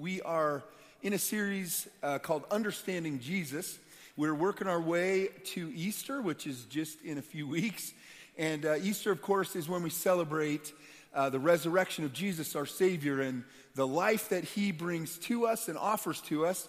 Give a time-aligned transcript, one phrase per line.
[0.00, 0.62] We are
[1.02, 3.78] in a series uh, called Understanding Jesus.
[4.16, 7.92] We're working our way to Easter, which is just in a few weeks.
[8.38, 10.72] And uh, Easter, of course, is when we celebrate
[11.14, 13.44] uh, the resurrection of Jesus, our Savior, and
[13.74, 16.66] the life that He brings to us and offers to us.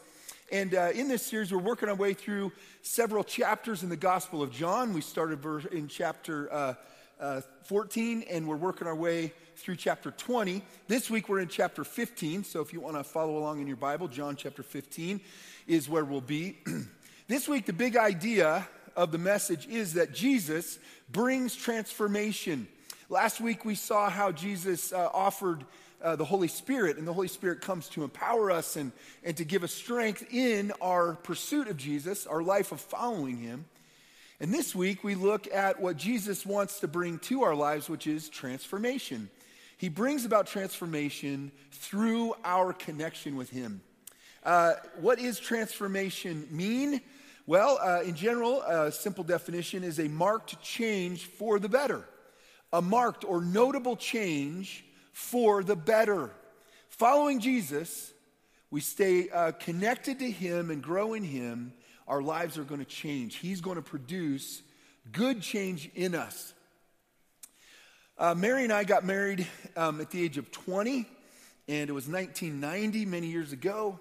[0.52, 2.52] And uh, in this series, we're working our way through
[2.82, 4.94] several chapters in the Gospel of John.
[4.94, 5.42] We started
[5.72, 6.78] in chapter
[7.22, 10.62] uh, uh, 14, and we're working our way through chapter 20.
[10.88, 13.78] This week we're in chapter 15, so if you want to follow along in your
[13.78, 15.22] Bible, John chapter 15
[15.68, 16.58] is where we'll be.
[17.28, 20.80] this week, the big idea of the message is that Jesus
[21.12, 22.68] brings transformation.
[23.10, 25.64] Last week we saw how Jesus uh, offered
[26.02, 28.92] uh, the Holy Spirit, and the Holy Spirit comes to empower us and,
[29.24, 33.66] and to give us strength in our pursuit of Jesus, our life of following Him.
[34.42, 38.08] And this week, we look at what Jesus wants to bring to our lives, which
[38.08, 39.30] is transformation.
[39.78, 43.82] He brings about transformation through our connection with Him.
[44.44, 47.02] Uh, what is transformation mean?
[47.46, 52.04] Well, uh, in general, a simple definition is a marked change for the better.
[52.74, 54.84] A marked or notable change
[55.14, 56.32] for the better.
[56.90, 58.12] Following Jesus,
[58.72, 61.74] we stay uh, connected to Him and grow in Him
[62.08, 63.36] our lives are going to change.
[63.36, 64.62] He's going to produce
[65.12, 66.54] good change in us.
[68.18, 71.08] Uh, Mary and I got married um, at the age of 20,
[71.68, 74.00] and it was 1990, many years ago.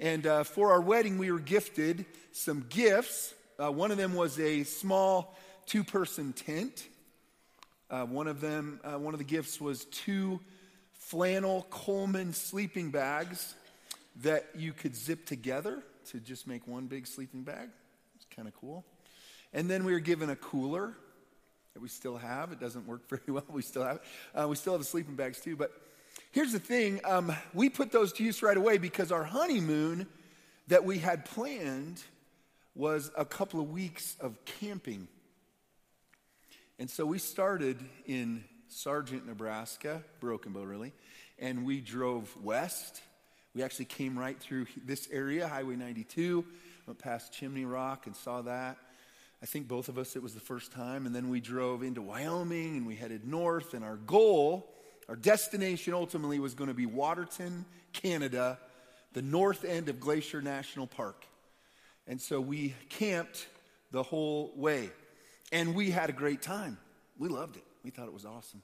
[0.00, 3.34] And uh, for our wedding, we were gifted some gifts.
[3.58, 6.86] Uh, one of them was a small two person tent.
[7.90, 10.40] Uh, one of them, uh, one of the gifts was two
[10.94, 13.54] flannel Coleman sleeping bags
[14.22, 17.68] that you could zip together to just make one big sleeping bag.
[18.16, 18.84] It's kind of cool.
[19.52, 20.94] And then we were given a cooler
[21.74, 22.52] that we still have.
[22.52, 23.44] It doesn't work very well.
[23.48, 24.00] We still have
[24.34, 25.56] uh, we still have the sleeping bags too.
[25.56, 25.72] But
[26.30, 30.06] here's the thing: um, we put those to use right away because our honeymoon
[30.68, 32.02] that we had planned
[32.74, 35.08] was a couple of weeks of camping.
[36.78, 40.92] And so we started in Sargent, Nebraska, Broken Bow, really,
[41.38, 43.02] and we drove west
[43.54, 46.44] we actually came right through this area, Highway 92,
[46.86, 48.78] went past Chimney Rock and saw that.
[49.42, 51.04] I think both of us, it was the first time.
[51.04, 53.74] And then we drove into Wyoming and we headed north.
[53.74, 54.72] And our goal,
[55.08, 58.58] our destination ultimately was going to be Waterton, Canada,
[59.12, 61.26] the north end of Glacier National Park.
[62.06, 63.48] And so we camped
[63.90, 64.90] the whole way.
[65.50, 66.78] And we had a great time.
[67.18, 67.64] We loved it.
[67.84, 68.62] We thought it was awesome.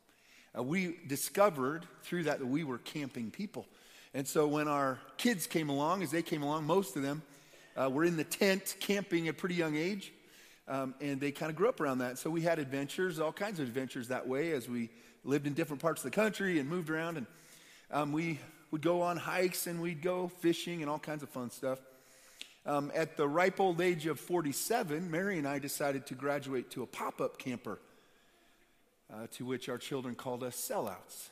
[0.57, 3.67] Uh, we discovered through that that we were camping people.
[4.19, 7.23] And so when our kids came along, as they came along, most of them
[7.77, 10.13] uh, were in the tent camping at a pretty young age.
[10.67, 12.19] Um, and they kind of grew up around that.
[12.19, 14.91] So we had adventures, all kinds of adventures that way as we
[15.23, 17.19] lived in different parts of the country and moved around.
[17.19, 17.27] And
[17.93, 18.41] um, we
[18.73, 21.79] would go on hikes and we'd go fishing and all kinds of fun stuff.
[22.67, 26.83] Um, at the ripe old age of 47, Mary and I decided to graduate to
[26.83, 27.79] a pop up camper,
[29.15, 31.29] uh, to which our children called us sellouts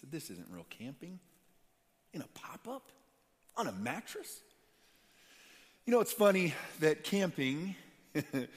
[0.00, 1.18] said, This isn't real camping.
[2.12, 2.90] In a pop up?
[3.56, 4.40] On a mattress?
[5.86, 7.74] You know, it's funny that camping,
[8.14, 8.48] and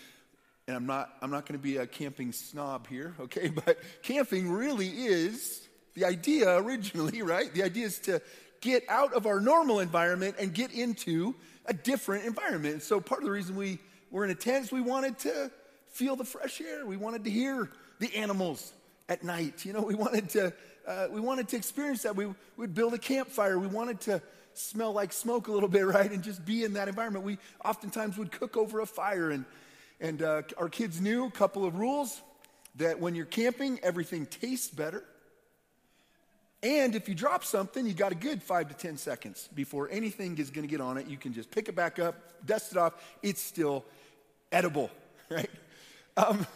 [0.68, 4.88] I'm not, I'm not going to be a camping snob here, okay, but camping really
[4.88, 7.54] is the idea originally, right?
[7.54, 8.22] The idea is to
[8.62, 12.82] get out of our normal environment and get into a different environment.
[12.82, 13.80] so part of the reason we
[14.10, 15.52] were in a tent is we wanted to
[15.90, 16.86] feel the fresh air.
[16.86, 18.74] We wanted to hear the animals
[19.10, 19.66] at night.
[19.66, 20.54] You know, we wanted to
[20.88, 22.16] uh, we wanted to experience that.
[22.16, 22.28] We
[22.58, 23.58] would build a campfire.
[23.58, 24.22] We wanted to
[24.54, 26.12] smell like smoke a little bit, right?
[26.12, 27.26] And just be in that environment.
[27.26, 29.30] We oftentimes would cook over a fire.
[29.32, 29.46] And,
[30.00, 32.22] and uh, our kids knew a couple of rules
[32.76, 35.04] that when you're camping, everything tastes better.
[36.64, 40.38] And if you drop something, you got a good five to 10 seconds before anything
[40.38, 41.08] is going to get on it.
[41.08, 42.16] You can just pick it back up,
[42.46, 42.94] dust it off.
[43.22, 43.84] It's still
[44.50, 44.90] edible,
[45.30, 45.50] right?
[46.16, 46.48] Um,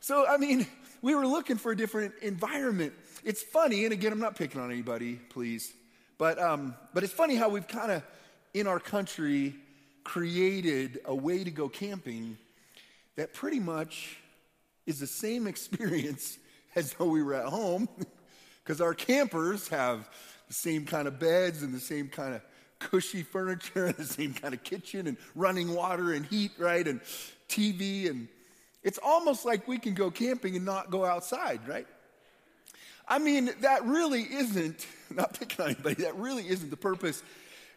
[0.00, 0.66] so, I mean,
[1.02, 2.94] we were looking for a different environment.
[3.22, 5.74] It's funny, and again, I'm not picking on anybody, please,
[6.16, 8.02] but, um, but it's funny how we've kind of,
[8.54, 9.54] in our country,
[10.04, 12.38] created a way to go camping
[13.16, 14.16] that pretty much
[14.86, 16.38] is the same experience
[16.74, 17.88] as though we were at home,
[18.64, 20.08] because our campers have
[20.48, 22.42] the same kind of beds and the same kind of
[22.78, 26.88] cushy furniture and the same kind of kitchen and running water and heat, right?
[26.88, 27.02] And
[27.48, 28.28] TV and
[28.82, 31.86] it's almost like we can go camping and not go outside, right?
[33.10, 37.22] I mean, that really isn't, not picking on anybody, that really isn't the purpose.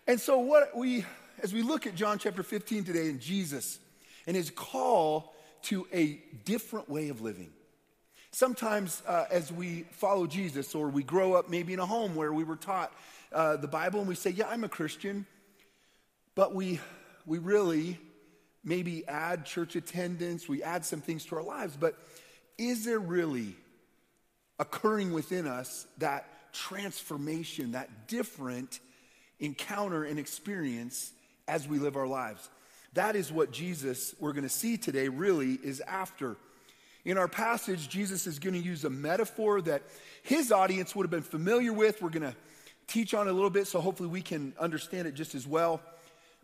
[0.08, 1.04] And so, what we,
[1.42, 3.80] as we look at John chapter 15 today and Jesus
[4.28, 5.34] and his call
[5.64, 7.52] to a different way of living,
[8.36, 12.34] Sometimes, uh, as we follow Jesus or we grow up maybe in a home where
[12.34, 12.92] we were taught
[13.32, 15.28] uh, the Bible and we say, Yeah, I'm a Christian,
[16.34, 16.80] but we,
[17.28, 18.00] we really
[18.64, 21.96] maybe add church attendance, we add some things to our lives, but
[22.58, 23.56] is there really
[24.64, 28.80] occurring within us that transformation, that different
[29.40, 31.12] encounter and experience
[31.50, 32.50] as we live our lives?
[32.94, 36.38] That is what Jesus, we're going to see today, really is after.
[37.04, 39.84] In our passage, Jesus is going to use a metaphor that
[40.22, 42.02] his audience would have been familiar with.
[42.02, 42.36] We're going to
[42.88, 45.82] teach on a little bit, so hopefully we can understand it just as well.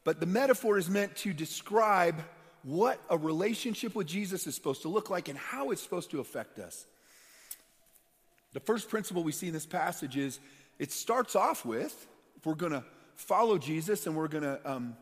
[0.04, 2.22] But the metaphor is meant to describe
[2.63, 6.19] what a relationship with Jesus is supposed to look like and how it's supposed to
[6.19, 6.86] affect us.
[8.54, 10.40] The first principle we see in this passage is
[10.78, 12.07] it starts off with
[12.38, 12.84] if we're going to
[13.16, 14.96] follow Jesus and we're going to um,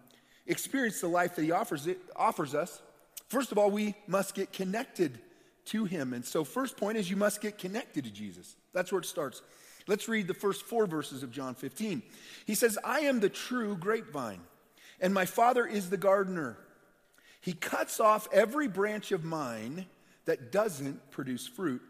[0.48, 2.82] experience the life that he offers, it, offers us,
[3.28, 5.20] first of all, we must get connected
[5.66, 6.14] to him.
[6.14, 8.56] And so, first point is you must get connected to Jesus.
[8.74, 9.42] That's where it starts.
[9.86, 12.02] Let's read the first four verses of John 15.
[12.46, 14.42] He says, I am the true grapevine,
[15.00, 16.58] and my Father is the gardener.
[17.40, 19.86] He cuts off every branch of mine
[20.26, 21.82] that doesn't produce fruit,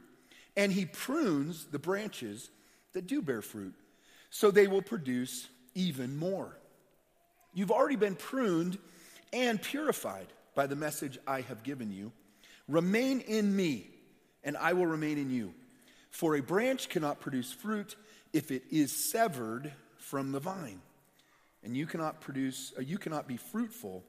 [0.57, 2.49] and he prunes the branches
[2.93, 3.75] that do bear fruit,
[4.31, 6.57] so they will produce even more.
[7.53, 8.77] You've already been pruned
[9.31, 12.11] and purified by the message I have given you.
[12.67, 13.87] Remain in me,
[14.43, 15.53] and I will remain in you.
[16.09, 17.95] For a branch cannot produce fruit
[18.33, 20.81] if it is severed from the vine.
[21.63, 24.03] And you cannot produce, uh, you cannot be fruitful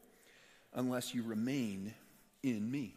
[0.75, 1.95] unless you remain
[2.43, 2.95] in me.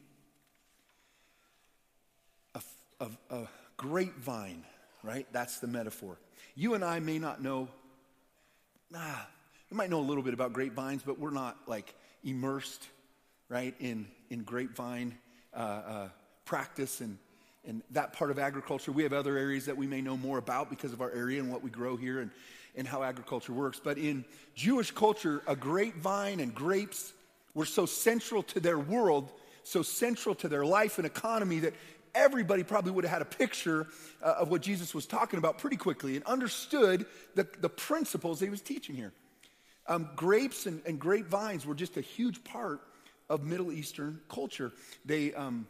[3.01, 4.63] A, a, grapevine,
[5.01, 5.25] right?
[5.31, 6.15] That's the metaphor.
[6.53, 7.67] You and I may not know,
[8.95, 9.27] ah,
[9.71, 12.87] we might know a little bit about grapevines, but we're not like immersed,
[13.49, 15.17] right, in, in grapevine
[15.51, 16.09] uh, uh,
[16.45, 17.17] practice and,
[17.65, 18.91] and that part of agriculture.
[18.91, 21.51] We have other areas that we may know more about because of our area and
[21.51, 22.29] what we grow here and,
[22.75, 23.81] and how agriculture works.
[23.83, 27.13] But in Jewish culture, a grapevine and grapes
[27.55, 29.31] were so central to their world,
[29.63, 31.73] so central to their life and economy that
[32.13, 33.87] everybody probably would have had a picture
[34.21, 37.05] uh, of what Jesus was talking about pretty quickly and understood
[37.35, 39.13] the, the principles he was teaching here.
[39.87, 42.81] Um, grapes and, and grapevines were just a huge part
[43.29, 44.71] of Middle Eastern culture.
[45.05, 45.67] They, um,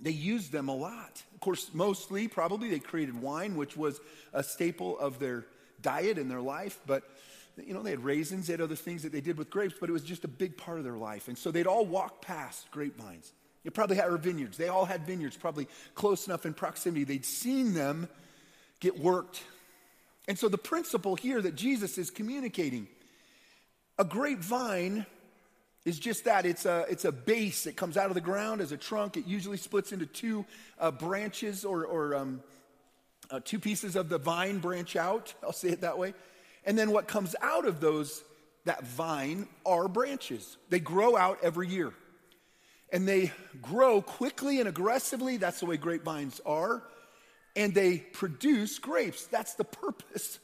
[0.00, 1.22] they used them a lot.
[1.34, 4.00] Of course, mostly, probably, they created wine, which was
[4.32, 5.46] a staple of their
[5.80, 6.78] diet and their life.
[6.86, 7.02] But,
[7.56, 9.88] you know, they had raisins, they had other things that they did with grapes, but
[9.88, 11.28] it was just a big part of their life.
[11.28, 13.32] And so they'd all walk past grapevines.
[13.66, 14.56] They probably had vineyards.
[14.56, 15.66] They all had vineyards, probably
[15.96, 17.02] close enough in proximity.
[17.02, 18.08] They'd seen them
[18.78, 19.42] get worked.
[20.28, 22.86] And so the principle here that Jesus is communicating
[23.98, 25.04] a grapevine
[25.84, 28.70] is just that it's a, it's a base that comes out of the ground as
[28.70, 29.16] a trunk.
[29.16, 30.44] It usually splits into two
[30.78, 32.42] uh, branches or, or um,
[33.32, 35.34] uh, two pieces of the vine branch out.
[35.42, 36.14] I'll say it that way.
[36.64, 38.22] And then what comes out of those,
[38.64, 40.56] that vine, are branches.
[40.68, 41.92] They grow out every year.
[42.92, 45.36] And they grow quickly and aggressively.
[45.36, 46.82] That's the way grapevines are.
[47.54, 49.26] And they produce grapes.
[49.26, 50.38] That's the purpose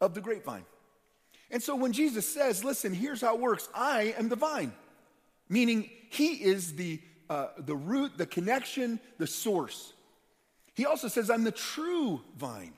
[0.00, 0.64] of the grapevine.
[1.50, 4.72] And so when Jesus says, listen, here's how it works I am the vine,
[5.48, 7.00] meaning he is the,
[7.30, 9.92] uh, the root, the connection, the source.
[10.74, 12.72] He also says, I'm the true vine,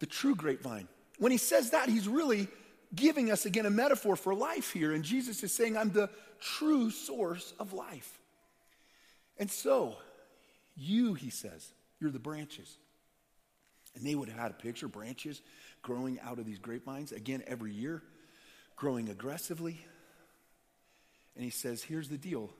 [0.00, 0.88] the true grapevine.
[1.18, 2.48] When he says that, he's really
[2.94, 4.92] giving us again a metaphor for life here.
[4.92, 8.18] And Jesus is saying, I'm the true source of life.
[9.38, 9.96] And so,
[10.76, 12.76] you, he says, you're the branches.
[13.94, 15.40] And they would have had a picture branches
[15.82, 18.02] growing out of these grapevines, again, every year,
[18.76, 19.80] growing aggressively.
[21.34, 22.50] And he says, Here's the deal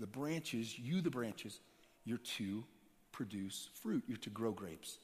[0.00, 1.60] the branches, you, the branches,
[2.04, 2.64] you're to
[3.12, 4.98] produce fruit, you're to grow grapes.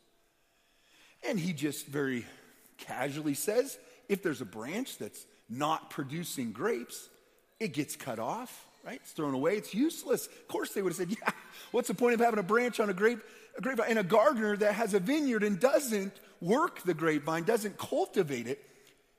[1.26, 2.26] And he just very
[2.76, 3.78] casually says,
[4.10, 7.08] If there's a branch that's not producing grapes,
[7.60, 9.00] it gets cut off, right?
[9.00, 10.26] It's thrown away, it's useless.
[10.26, 11.30] Of course, they would have said, Yeah,
[11.70, 13.20] what's the point of having a branch on a grape?
[13.56, 17.78] A grapevine and a gardener that has a vineyard and doesn't work the grapevine, doesn't
[17.78, 18.60] cultivate it,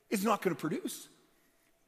[0.10, 1.08] is not going to produce.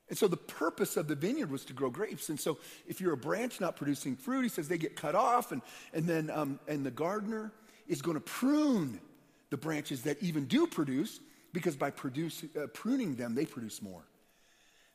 [0.08, 2.30] And so the purpose of the vineyard was to grow grapes.
[2.30, 2.58] And so
[2.88, 5.62] if you're a branch not producing fruit, he says they get cut off, and,
[5.94, 7.52] and then um, and the gardener
[7.86, 9.02] is going to prune
[9.50, 11.20] the branches that even do produce,
[11.54, 14.04] because by produce, uh, pruning them, they produce more.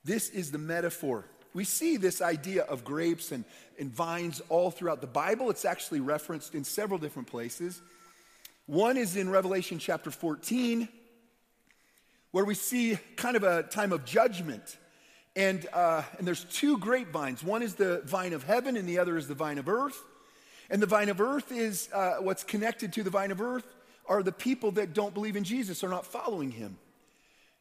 [0.05, 1.25] This is the metaphor.
[1.55, 3.45] We see this idea of grapes and,
[3.79, 5.51] and vines all throughout the Bible.
[5.51, 7.81] It's actually referenced in several different places.
[8.67, 10.89] One is in Revelation chapter 14,
[12.33, 14.77] where we see kind of a time of judgment.
[15.37, 17.43] And, uh, and there's two grapevines.
[17.43, 19.99] One is the vine of heaven, and the other is the vine of earth.
[20.69, 23.65] And the vine of earth is uh, what's connected to the vine of earth
[24.09, 26.79] are the people that don't believe in Jesus, are not following him.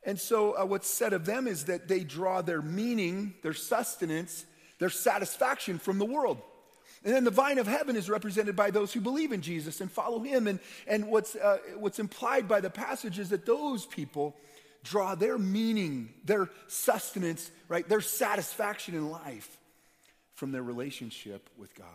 [0.03, 4.45] And so, uh, what's said of them is that they draw their meaning, their sustenance,
[4.79, 6.41] their satisfaction from the world.
[7.03, 9.91] And then the vine of heaven is represented by those who believe in Jesus and
[9.91, 10.47] follow him.
[10.47, 14.35] And, and what's, uh, what's implied by the passage is that those people
[14.83, 19.57] draw their meaning, their sustenance, right, their satisfaction in life
[20.33, 21.87] from their relationship with God.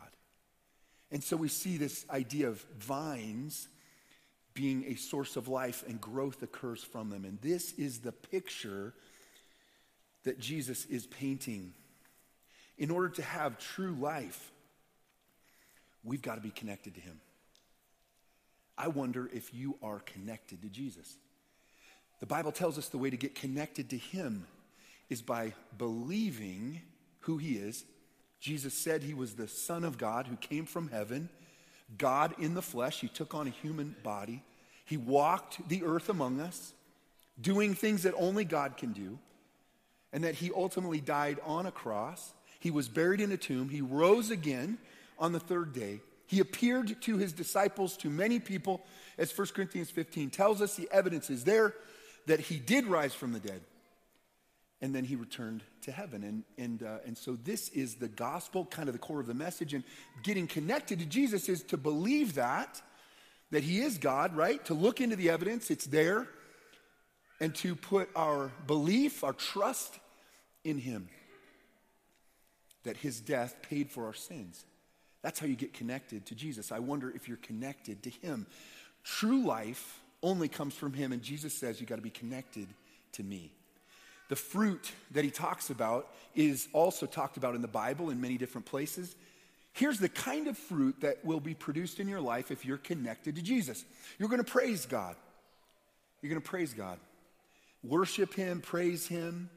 [1.11, 3.69] And so we see this idea of vines
[4.55, 7.25] being a source of life and growth occurs from them.
[7.25, 8.95] And this is the picture
[10.25, 11.73] that Jesus is painting.
[12.79, 14.51] In order to have true life,
[16.05, 17.21] we've got to be connected to Him.
[18.77, 21.17] I wonder if you are connected to Jesus.
[22.21, 24.47] The Bible tells us the way to get connected to Him
[25.11, 26.81] is by believing
[27.21, 27.85] who He is.
[28.41, 31.29] Jesus said He was the Son of God who came from heaven,
[31.99, 33.01] God in the flesh.
[33.01, 34.43] He took on a human body.
[34.85, 36.73] He walked the earth among us,
[37.41, 39.19] doing things that only God can do,
[40.13, 42.33] and that He ultimately died on a cross.
[42.59, 43.69] He was buried in a tomb.
[43.69, 44.79] He rose again
[45.19, 46.01] on the third day.
[46.27, 48.81] He appeared to his disciples, to many people,
[49.19, 50.77] as 1 Corinthians 15 tells us.
[50.77, 51.75] The evidence is there
[52.27, 53.61] that he did rise from the dead.
[54.83, 56.25] And then he returned to heaven.
[56.25, 59.35] And, and, uh, and so this is the gospel, kind of the core of the
[59.35, 59.73] message.
[59.73, 59.85] And
[60.23, 62.83] getting connected to Jesus is to believe that,
[63.53, 64.63] that he is God, right?
[64.67, 66.29] To look into the evidence, it's there.
[67.41, 69.99] And to put our belief, our trust
[70.65, 71.09] in him.
[72.83, 74.65] That his death paid for our sins.
[75.23, 76.73] That's how you get connected to Jesus.
[76.73, 78.47] I wonder if you're connected to Him.
[79.05, 82.69] True life only comes from Him, and Jesus says you got to be connected
[83.13, 83.53] to me.
[84.33, 88.39] The fruit that He talks about is also talked about in the Bible in many
[88.39, 89.15] different places.
[89.75, 93.37] Here's the kind of fruit that will be produced in your life if you're connected
[93.37, 93.85] to Jesus.
[94.19, 95.17] You're going to praise God.
[96.23, 96.99] You're going to praise God.
[97.85, 99.51] Worship Him, praise Him,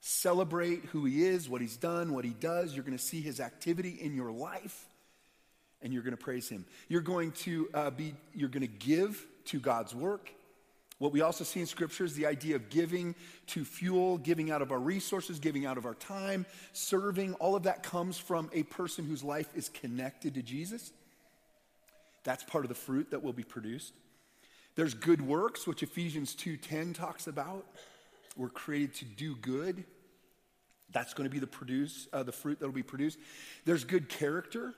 [0.00, 2.76] celebrate who he is, what he's done, what he does.
[2.76, 4.86] You're going to see his activity in your life,
[5.82, 6.66] and you're going to praise him.
[6.86, 10.30] You're going to uh, be, you're going to give to God's work.
[10.98, 13.14] What we also see in Scripture is the idea of giving
[13.48, 17.34] to fuel, giving out of our resources, giving out of our time, serving.
[17.34, 20.92] All of that comes from a person whose life is connected to Jesus.
[22.24, 23.94] That's part of the fruit that will be produced.
[24.74, 27.66] There's good works, which Ephesians 2:10 talks about.
[28.36, 29.84] We're created to do good.
[30.90, 33.18] That's going to be the produce, uh, the fruit that will be produced.
[33.64, 34.74] There's good character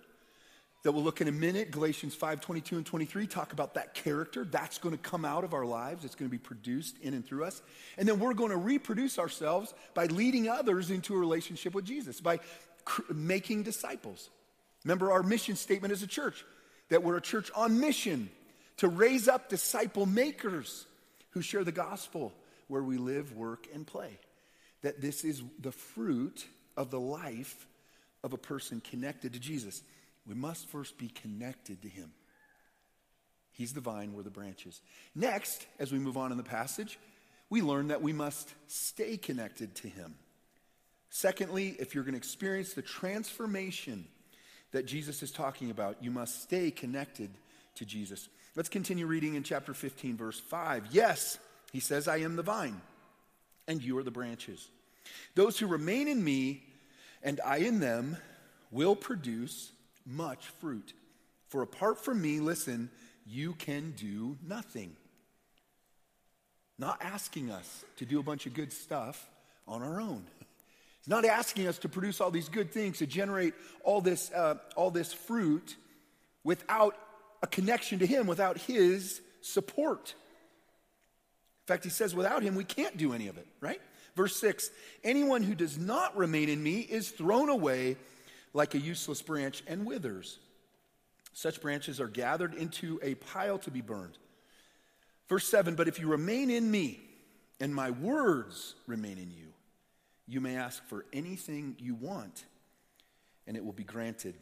[0.82, 1.70] that we'll look in a minute.
[1.70, 4.44] Galatians 5, 22 and 23 talk about that character.
[4.44, 6.04] That's going to come out of our lives.
[6.04, 7.60] It's going to be produced in and through us.
[7.98, 12.20] And then we're going to reproduce ourselves by leading others into a relationship with Jesus,
[12.20, 12.40] by
[12.84, 14.30] cr- making disciples.
[14.84, 16.44] Remember our mission statement as a church
[16.88, 18.30] that we're a church on mission
[18.78, 20.86] to raise up disciple makers
[21.30, 22.32] who share the gospel
[22.68, 24.18] where we live, work, and play.
[24.82, 26.46] That this is the fruit
[26.76, 27.66] of the life
[28.22, 29.82] of a person connected to Jesus.
[30.30, 32.12] We must first be connected to him.
[33.50, 34.80] He's the vine, we're the branches.
[35.12, 37.00] Next, as we move on in the passage,
[37.50, 40.14] we learn that we must stay connected to him.
[41.08, 44.06] Secondly, if you're going to experience the transformation
[44.70, 47.30] that Jesus is talking about, you must stay connected
[47.74, 48.28] to Jesus.
[48.54, 50.90] Let's continue reading in chapter 15, verse 5.
[50.92, 51.38] Yes,
[51.72, 52.80] he says, I am the vine,
[53.66, 54.68] and you are the branches.
[55.34, 56.62] Those who remain in me
[57.20, 58.16] and I in them
[58.70, 59.72] will produce
[60.06, 60.92] much fruit.
[61.48, 62.90] For apart from me, listen,
[63.26, 64.96] you can do nothing.
[66.78, 69.28] Not asking us to do a bunch of good stuff
[69.68, 70.24] on our own.
[70.98, 73.54] He's not asking us to produce all these good things, to generate
[73.84, 75.76] all this, uh, all this fruit
[76.44, 76.96] without
[77.42, 80.14] a connection to Him, without His support
[81.62, 83.80] In fact, he says, without him, we can't do any of it, right?
[84.16, 84.70] Verse 6
[85.04, 87.96] Anyone who does not remain in me is thrown away
[88.52, 90.38] like a useless branch and withers.
[91.32, 94.18] Such branches are gathered into a pile to be burned.
[95.28, 97.00] Verse 7 But if you remain in me,
[97.60, 99.52] and my words remain in you,
[100.26, 102.44] you may ask for anything you want,
[103.46, 104.34] and it will be granted.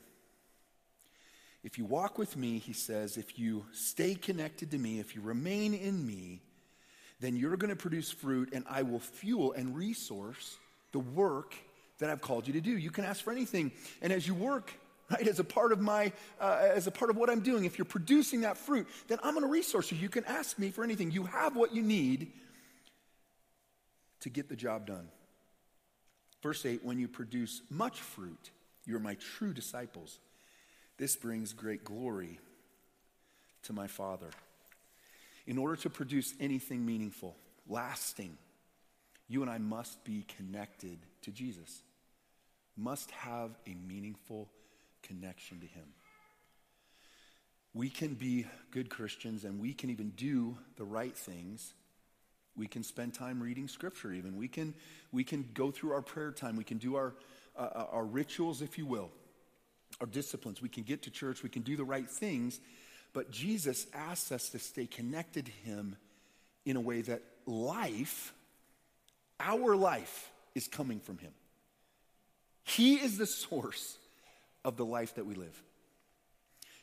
[1.64, 5.20] If you walk with me, he says, if you stay connected to me, if you
[5.20, 6.40] remain in me,
[7.20, 10.56] then you're going to produce fruit, and I will fuel and resource
[10.92, 11.56] the work
[11.98, 12.70] that I've called you to do.
[12.70, 13.72] You can ask for anything.
[14.02, 14.72] And as you work,
[15.10, 17.78] right, as a part of my, uh, as a part of what I'm doing, if
[17.78, 19.98] you're producing that fruit, then I'm going to resource you.
[19.98, 21.10] You can ask me for anything.
[21.10, 22.32] You have what you need
[24.20, 25.08] to get the job done.
[26.42, 28.50] Verse 8 When you produce much fruit,
[28.84, 30.18] you're my true disciples.
[30.96, 32.40] This brings great glory
[33.64, 34.30] to my Father.
[35.46, 37.36] In order to produce anything meaningful,
[37.68, 38.36] lasting,
[39.28, 41.82] you and I must be connected to Jesus,
[42.78, 44.48] must have a meaningful
[45.02, 45.84] connection to Him.
[47.74, 51.74] We can be good Christians and we can even do the right things.
[52.56, 54.36] We can spend time reading Scripture, even.
[54.36, 54.74] We can,
[55.12, 56.56] we can go through our prayer time.
[56.56, 57.14] We can do our,
[57.56, 59.10] uh, uh our rituals, if you will,
[60.00, 60.62] our disciplines.
[60.62, 61.42] We can get to church.
[61.42, 62.60] We can do the right things.
[63.12, 65.96] But Jesus asks us to stay connected to Him
[66.64, 68.32] in a way that life,
[69.40, 71.32] our life, is coming from Him.
[72.68, 73.96] He is the source
[74.64, 75.62] of the life that we live.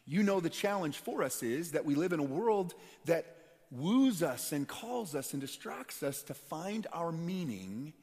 [0.07, 2.73] You know, the challenge for us is that we live in a world
[3.05, 3.25] that
[3.69, 7.93] woos us and calls us and distracts us to find our meaning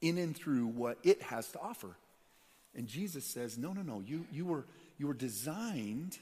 [0.00, 1.94] in and through what it has to offer.
[2.74, 4.00] And Jesus says, No, no, no.
[4.00, 4.64] You, you, were,
[4.96, 6.16] you were designed,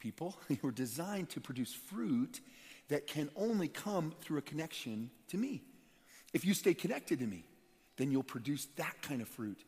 [0.00, 2.40] people, you were designed to produce fruit
[2.88, 5.62] that can only come through a connection to me.
[6.34, 7.44] If you stay connected to me,
[7.96, 9.64] then you'll produce that kind of fruit.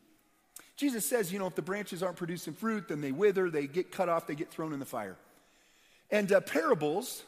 [0.75, 3.91] Jesus says, you know, if the branches aren't producing fruit, then they wither, they get
[3.91, 5.15] cut off, they get thrown in the fire.
[6.09, 7.23] And uh, parables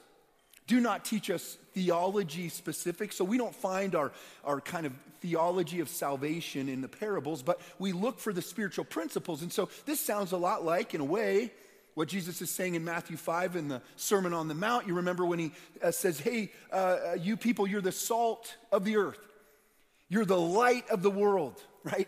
[0.67, 4.11] do not teach us theology specific, so we don't find our,
[4.43, 8.85] our kind of theology of salvation in the parables, but we look for the spiritual
[8.85, 9.41] principles.
[9.43, 11.51] And so this sounds a lot like, in a way,
[11.93, 14.85] what Jesus is saying in Matthew 5 in the Sermon on the Mount.
[14.85, 18.83] You remember when he uh, says, Hey, uh, uh you people, you're the salt of
[18.83, 19.19] the earth,
[20.09, 22.07] you're the light of the world, right?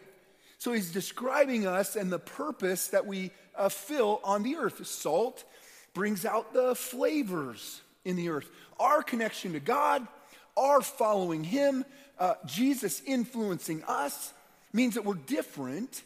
[0.57, 4.85] So he's describing us and the purpose that we uh, fill on the earth.
[4.85, 5.43] Salt
[5.93, 8.49] brings out the flavors in the earth.
[8.79, 10.07] Our connection to God,
[10.55, 11.85] our following Him,
[12.19, 14.33] uh, Jesus influencing us
[14.73, 16.03] means that we're different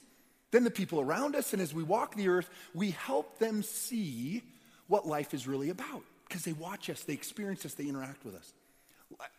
[0.51, 1.53] than the people around us.
[1.53, 4.43] And as we walk the earth, we help them see
[4.88, 8.36] what life is really about because they watch us, they experience us, they interact with
[8.36, 8.53] us.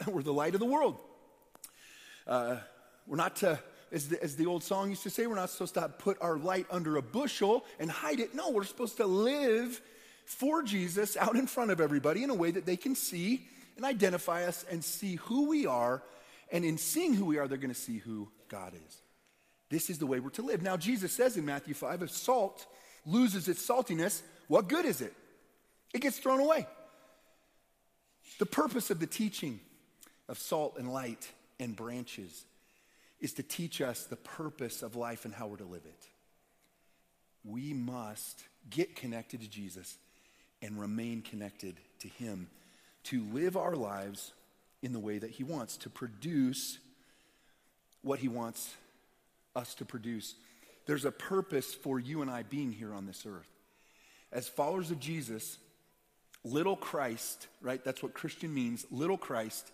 [0.07, 0.99] We're the light of the world.
[2.26, 2.57] Uh,
[3.07, 3.59] we're not to
[3.92, 6.38] as the, as the old song used to say, we're not supposed to put our
[6.38, 8.35] light under a bushel and hide it.
[8.35, 9.81] No, we're supposed to live
[10.24, 13.85] for Jesus out in front of everybody in a way that they can see and
[13.85, 16.02] identify us and see who we are.
[16.50, 19.02] And in seeing who we are, they're going to see who God is.
[19.68, 20.62] This is the way we're to live.
[20.62, 22.66] Now, Jesus says in Matthew 5 if salt
[23.07, 25.14] loses its saltiness, what good is it?
[25.94, 26.66] It gets thrown away.
[28.38, 29.61] The purpose of the teaching
[30.28, 32.44] of salt and light and branches
[33.22, 36.08] is to teach us the purpose of life and how we're to live it.
[37.44, 39.96] We must get connected to Jesus
[40.61, 42.48] and remain connected to Him
[43.04, 44.32] to live our lives
[44.82, 46.78] in the way that He wants, to produce
[48.02, 48.74] what He wants
[49.54, 50.35] us to produce.
[50.87, 53.48] There's a purpose for you and I being here on this earth.
[54.32, 55.58] As followers of Jesus,
[56.44, 57.82] little Christ, right?
[57.85, 59.70] That's what Christian means, little Christ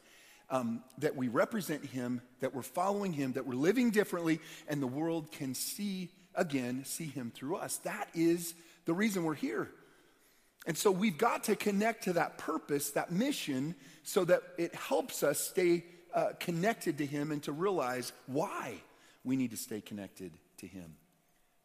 [0.51, 4.87] um, that we represent Him, that we're following Him, that we're living differently, and the
[4.87, 7.77] world can see again, see Him through us.
[7.79, 9.69] That is the reason we're here.
[10.67, 15.23] And so we've got to connect to that purpose, that mission, so that it helps
[15.23, 15.85] us stay
[16.15, 18.75] uh, connected to Him and to realize why
[19.25, 20.97] we need to stay connected to Him.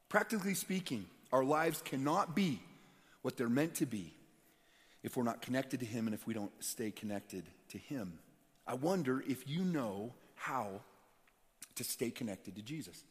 [0.10, 2.60] Practically speaking, our lives cannot be
[3.22, 4.14] what they're meant to be
[5.02, 8.20] if we're not connected to Him and if we don't stay connected to Him.
[8.66, 10.82] I wonder if you know how
[11.76, 13.04] to stay connected to Jesus.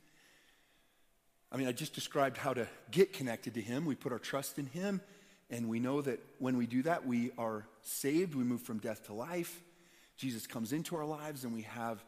[1.51, 3.85] I mean, I just described how to get connected to Him.
[3.85, 5.03] We put our trust in Him,
[5.51, 8.35] and we know that when we do that, we are saved.
[8.35, 9.61] We move from death to life.
[10.17, 12.03] Jesus comes into our lives, and we have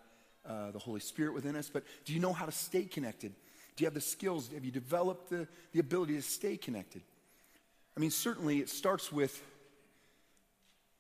[0.49, 1.69] uh, the Holy Spirit within us.
[1.71, 3.35] But do you know how to stay connected?
[3.77, 4.49] Do you have the skills?
[4.55, 7.03] Have you developed the, the ability to stay connected?
[7.97, 9.43] I mean, certainly it starts with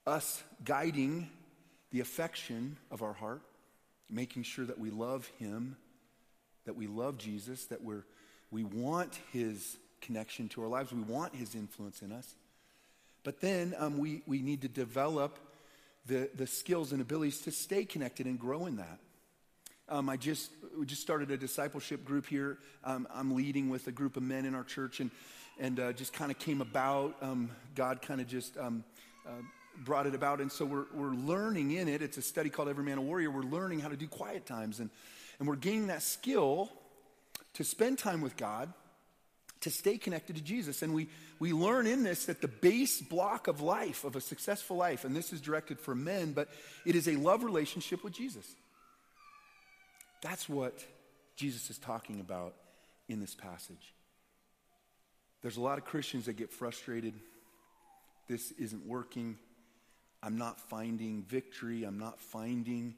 [0.06, 1.30] us guiding
[1.94, 3.40] the affection of our heart,
[4.10, 5.76] making sure that we love Him,
[6.64, 8.02] that we love Jesus, that we're,
[8.50, 12.34] we want His connection to our lives, we want His influence in us.
[13.22, 15.38] But then um, we, we need to develop
[16.04, 18.98] the, the skills and abilities to stay connected and grow in that.
[19.88, 22.58] Um, I just we just started a discipleship group here.
[22.82, 25.12] Um, I'm leading with a group of men in our church, and
[25.60, 27.14] and uh, just kind of came about.
[27.20, 28.82] Um, God kind of just um,
[29.26, 29.42] uh,
[29.78, 30.40] brought it about.
[30.40, 32.02] And so we're, we're learning in it.
[32.02, 33.30] It's a study called Every Man a Warrior.
[33.30, 34.80] We're learning how to do quiet times.
[34.80, 34.90] And,
[35.38, 36.70] and we're gaining that skill
[37.54, 38.72] to spend time with God,
[39.60, 40.82] to stay connected to Jesus.
[40.82, 41.08] And we,
[41.38, 45.14] we learn in this that the base block of life, of a successful life, and
[45.14, 46.48] this is directed for men, but
[46.84, 48.46] it is a love relationship with Jesus.
[50.22, 50.84] That's what
[51.36, 52.54] Jesus is talking about
[53.08, 53.94] in this passage.
[55.42, 57.12] There's a lot of Christians that get frustrated.
[58.28, 59.36] This isn't working.
[60.24, 61.84] I'm not finding victory.
[61.84, 62.94] I'm not finding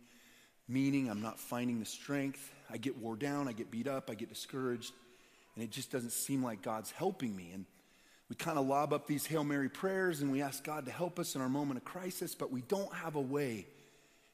[0.69, 1.11] meaning.
[1.11, 2.53] I'm not finding the strength.
[2.71, 3.49] I get wore down.
[3.49, 4.11] I get beat up.
[4.11, 4.93] I get discouraged.
[5.55, 7.51] And it just doesn't seem like God's helping me.
[7.53, 7.65] And
[8.29, 11.19] we kind of lob up these Hail Mary prayers and we ask God to help
[11.19, 13.67] us in our moment of crisis, but we don't have a way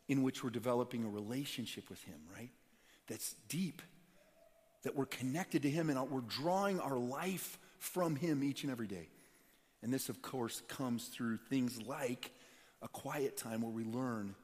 [0.09, 2.51] in which we're developing a relationship with Him, right?
[3.07, 3.81] That's deep,
[4.83, 8.87] that we're connected to Him and we're drawing our life from Him each and every
[8.87, 9.09] day.
[9.83, 12.33] And this, of course, comes through things like
[12.83, 14.35] a quiet time where we learn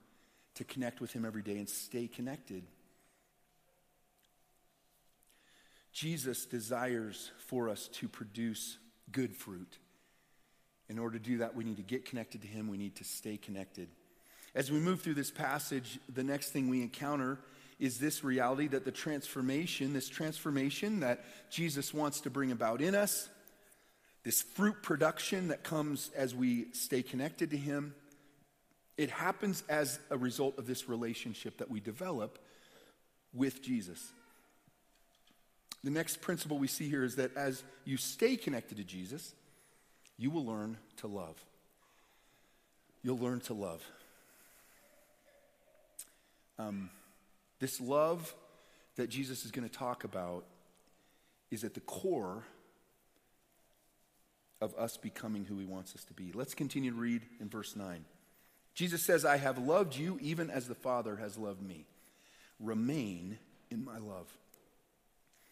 [0.54, 2.64] to connect with Him every day and stay connected.
[5.92, 8.78] Jesus desires for us to produce
[9.10, 9.78] good fruit.
[10.88, 13.04] In order to do that, we need to get connected to Him, we need to
[13.04, 13.88] stay connected.
[14.54, 17.38] As we move through this passage, the next thing we encounter
[17.78, 22.94] is this reality that the transformation, this transformation that Jesus wants to bring about in
[22.94, 23.28] us,
[24.24, 27.94] this fruit production that comes as we stay connected to Him,
[28.98, 32.38] it happens as a result of this relationship that we develop
[33.32, 34.12] with Jesus.
[35.84, 39.34] The next principle we see here is that as you stay connected to Jesus,
[40.18, 41.36] you will learn to love.
[43.04, 43.88] You'll learn to love.
[46.58, 46.90] Um,
[47.60, 48.34] this love
[48.96, 50.44] that Jesus is going to talk about
[51.52, 52.42] is at the core
[54.60, 56.32] of us becoming who he wants us to be.
[56.34, 58.04] Let's continue to read in verse 9.
[58.78, 61.84] Jesus says, I have loved you even as the Father has loved me.
[62.60, 63.36] Remain
[63.72, 64.28] in my love.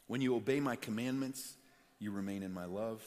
[0.06, 1.54] When you obey my commandments,
[1.98, 3.02] you remain in my love.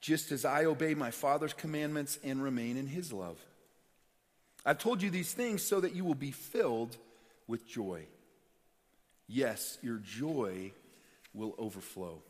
[0.00, 3.36] Just as I obey my Father's commandments and remain in his love.
[4.64, 6.96] I've told you these things so that you will be filled
[7.46, 8.06] with joy.
[9.28, 10.72] Yes, your joy
[11.34, 12.22] will overflow.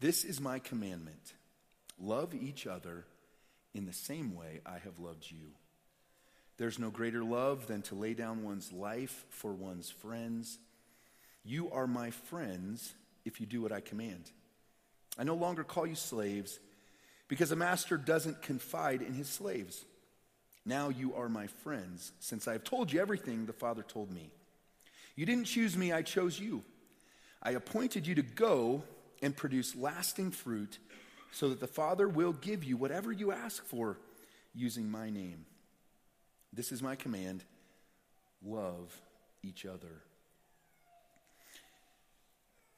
[0.00, 1.34] This is my commandment
[2.00, 3.04] love each other
[3.74, 5.52] in the same way I have loved you.
[6.58, 10.58] There's no greater love than to lay down one's life for one's friends.
[11.44, 14.30] You are my friends if you do what I command.
[15.18, 16.58] I no longer call you slaves
[17.28, 19.84] because a master doesn't confide in his slaves.
[20.64, 24.30] Now you are my friends since I have told you everything the Father told me.
[25.16, 26.62] You didn't choose me, I chose you.
[27.42, 28.84] I appointed you to go
[29.22, 30.78] and produce lasting fruit
[31.32, 33.98] so that the Father will give you whatever you ask for
[34.54, 35.46] using my name.
[36.52, 37.42] This is my command
[38.44, 39.00] love
[39.42, 40.02] each other.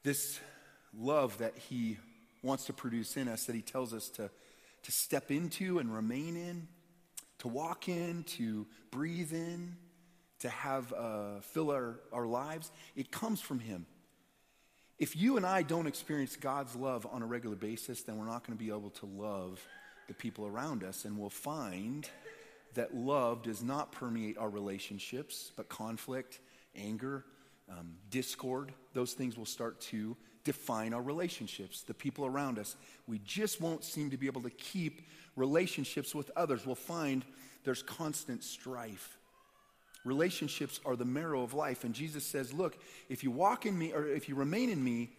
[0.02, 0.38] This
[0.96, 1.98] love that he
[2.42, 4.30] wants to produce in us, that he tells us to,
[4.82, 6.68] to step into and remain in,
[7.38, 9.76] to walk in, to breathe in,
[10.40, 13.86] to have uh, fill our, our lives, it comes from him.
[14.98, 18.46] If you and I don't experience God's love on a regular basis, then we're not
[18.46, 19.60] going to be able to love
[20.06, 21.04] the people around us.
[21.04, 22.08] And we'll find
[22.74, 26.40] that love does not permeate our relationships, but conflict,
[26.76, 27.24] anger,
[27.68, 31.82] um, discord, those things will start to define our relationships.
[31.82, 32.76] The people around us,
[33.06, 35.02] we just won't seem to be able to keep
[35.36, 36.66] relationships with others.
[36.66, 37.24] We'll find
[37.64, 39.18] there's constant strife.
[40.04, 41.84] Relationships are the marrow of life.
[41.84, 42.76] And Jesus says, Look,
[43.08, 45.10] if you walk in me, or if you remain in me,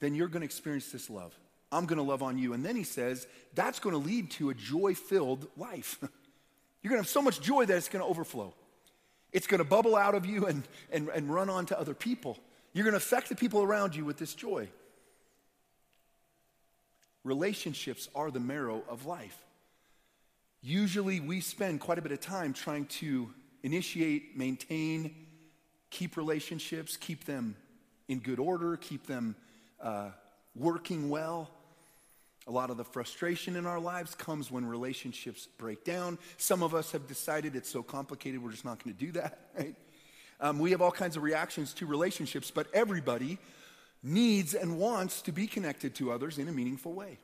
[0.00, 1.38] then you're going to experience this love.
[1.70, 2.52] I'm going to love on you.
[2.52, 5.98] And then he says, That's going to lead to a joy filled life.
[6.82, 8.54] you're going to have so much joy that it's going to overflow.
[9.32, 12.38] It's going to bubble out of you and, and, and run on to other people.
[12.72, 14.68] You're going to affect the people around you with this joy.
[17.24, 19.36] Relationships are the marrow of life.
[20.62, 23.30] Usually, we spend quite a bit of time trying to
[23.62, 25.14] initiate, maintain,
[25.90, 27.56] keep relationships, keep them
[28.08, 29.36] in good order, keep them
[29.80, 30.10] uh,
[30.54, 31.50] working well.
[32.46, 36.18] A lot of the frustration in our lives comes when relationships break down.
[36.38, 39.38] Some of us have decided it's so complicated, we're just not going to do that,
[39.58, 39.74] right?
[40.40, 43.38] Um, we have all kinds of reactions to relationships, but everybody
[44.02, 47.18] needs and wants to be connected to others in a meaningful way.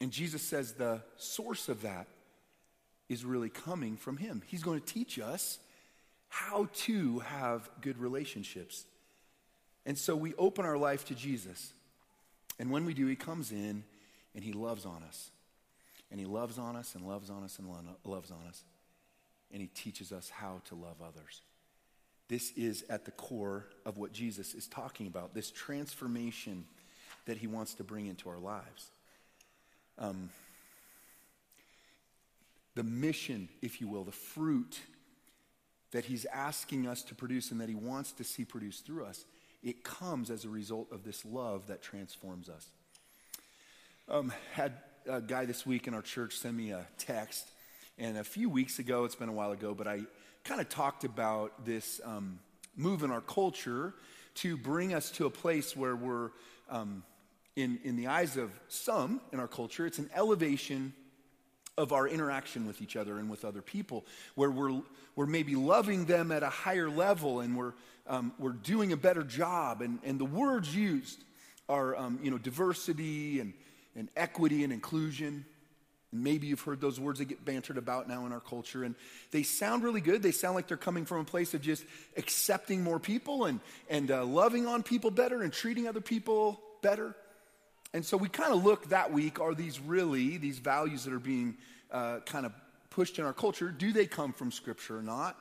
[0.00, 2.08] And Jesus says the source of that
[3.12, 4.42] is really coming from Him.
[4.46, 5.58] He's going to teach us
[6.28, 8.84] how to have good relationships.
[9.84, 11.72] And so we open our life to Jesus.
[12.58, 13.84] And when we do, He comes in
[14.34, 15.30] and He loves on us.
[16.10, 17.68] And He loves on us and loves on us and
[18.04, 18.64] loves on us.
[19.52, 21.42] And He teaches us how to love others.
[22.28, 26.64] This is at the core of what Jesus is talking about this transformation
[27.26, 28.90] that He wants to bring into our lives.
[29.98, 30.30] Um,
[32.74, 34.80] the mission, if you will, the fruit
[35.92, 39.24] that he's asking us to produce and that he wants to see produced through us,
[39.62, 42.66] it comes as a result of this love that transforms us.
[44.08, 44.72] Um, had
[45.06, 47.48] a guy this week in our church send me a text,
[47.98, 50.00] and a few weeks ago, it's been a while ago, but I
[50.44, 52.40] kind of talked about this um,
[52.74, 53.94] move in our culture
[54.36, 56.30] to bring us to a place where we're,
[56.70, 57.04] um,
[57.54, 60.94] in, in the eyes of some in our culture, it's an elevation
[61.78, 64.04] of our interaction with each other and with other people,
[64.34, 64.82] where we're,
[65.16, 67.72] we're maybe loving them at a higher level and we're,
[68.06, 69.80] um, we're doing a better job.
[69.80, 71.24] And, and the words used
[71.68, 73.54] are, um, you know, diversity and,
[73.96, 75.46] and equity and inclusion.
[76.12, 78.84] And maybe you've heard those words that get bantered about now in our culture.
[78.84, 78.94] And
[79.30, 80.22] they sound really good.
[80.22, 81.84] They sound like they're coming from a place of just
[82.18, 87.16] accepting more people and, and uh, loving on people better and treating other people better.
[87.94, 91.18] And so we kind of look that week are these really, these values that are
[91.18, 91.56] being
[91.90, 92.52] uh, kind of
[92.90, 95.36] pushed in our culture, do they come from Scripture or not?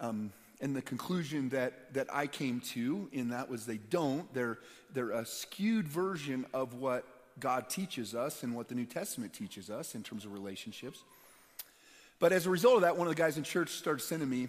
[0.00, 4.32] Um, and the conclusion that, that I came to in that was they don't.
[4.34, 4.58] They're,
[4.92, 7.04] they're a skewed version of what
[7.38, 11.02] God teaches us and what the New Testament teaches us in terms of relationships.
[12.18, 14.48] But as a result of that, one of the guys in church started sending me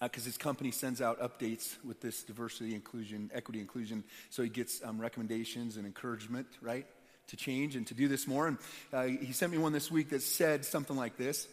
[0.00, 4.04] because uh, his company sends out updates with this diversity, inclusion, equity, inclusion.
[4.30, 6.86] So he gets um, recommendations and encouragement, right,
[7.28, 8.48] to change and to do this more.
[8.48, 8.58] And
[8.92, 11.46] uh, he sent me one this week that said something like this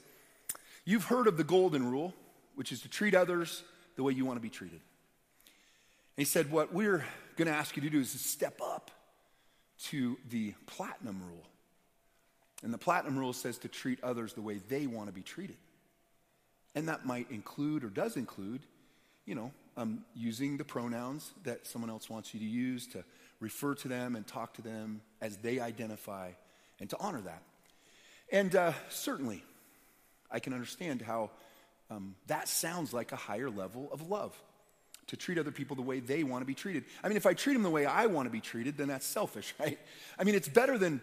[0.86, 2.14] You've heard of the golden rule,
[2.56, 3.64] which is to treat others
[3.96, 4.80] the way you want to be treated.
[4.80, 8.92] And he said, What we're going to ask you to do is to step up
[9.86, 11.46] to the platinum rule.
[12.64, 15.58] And the platinum rule says to treat others the way they want to be treated.
[16.76, 18.62] And that might include or does include,
[19.26, 23.04] you know, um, using the pronouns that someone else wants you to use to
[23.40, 26.32] refer to them and talk to them as they identify
[26.80, 27.42] and to honor that.
[28.32, 29.44] And uh, certainly,
[30.32, 31.32] I can understand how
[31.90, 34.34] um, that sounds like a higher level of love
[35.08, 36.86] to treat other people the way they want to be treated.
[37.04, 39.06] I mean, if I treat them the way I want to be treated, then that's
[39.06, 39.78] selfish, right?
[40.18, 41.02] I mean, it's better than,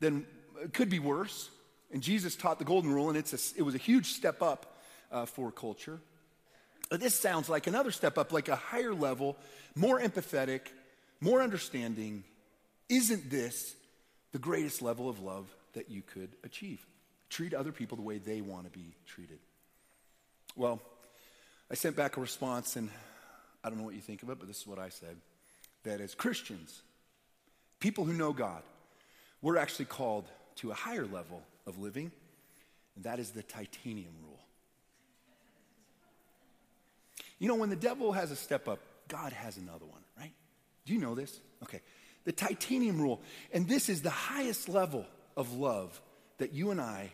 [0.00, 0.26] than
[0.62, 1.50] it could be worse.
[1.92, 4.75] And Jesus taught the golden rule, and it's a, it was a huge step up
[5.10, 5.98] uh, for culture.
[6.90, 9.36] This sounds like another step up, like a higher level,
[9.74, 10.60] more empathetic,
[11.20, 12.22] more understanding.
[12.88, 13.74] Isn't this
[14.32, 16.84] the greatest level of love that you could achieve?
[17.28, 19.38] Treat other people the way they want to be treated.
[20.54, 20.80] Well,
[21.70, 22.88] I sent back a response, and
[23.64, 25.16] I don't know what you think of it, but this is what I said
[25.82, 26.82] that as Christians,
[27.78, 28.62] people who know God,
[29.40, 30.24] we're actually called
[30.56, 32.10] to a higher level of living,
[32.94, 34.40] and that is the titanium rule.
[37.38, 40.32] You know, when the devil has a step up, God has another one, right?
[40.84, 41.40] Do you know this?
[41.62, 41.80] Okay.
[42.24, 43.20] The titanium rule.
[43.52, 46.00] And this is the highest level of love
[46.38, 47.10] that you and I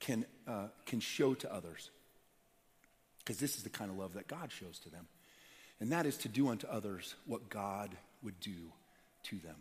[0.00, 1.90] can, uh, can show to others.
[3.18, 5.06] Because this is the kind of love that God shows to them.
[5.80, 8.72] And that is to do unto others what God would do
[9.24, 9.56] to them.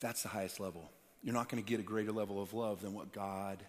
[0.00, 0.90] That's the highest level.
[1.22, 3.64] You're not going to get a greater level of love than what God,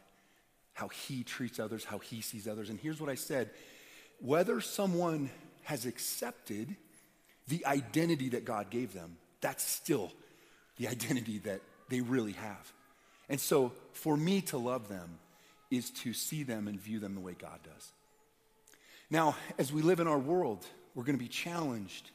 [0.73, 2.69] how He treats others, how He sees others.
[2.69, 3.51] And here's what I said
[4.19, 5.29] whether someone
[5.63, 6.75] has accepted
[7.47, 10.11] the identity that God gave them, that's still
[10.77, 12.73] the identity that they really have.
[13.29, 15.19] And so for me to love them
[15.71, 17.91] is to see them and view them the way God does.
[19.09, 22.09] Now, as we live in our world, we're going to be challenged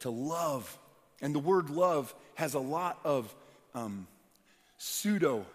[0.00, 0.78] to love.
[1.20, 3.34] And the word love has a lot of
[3.74, 4.06] um,
[4.78, 5.46] pseudo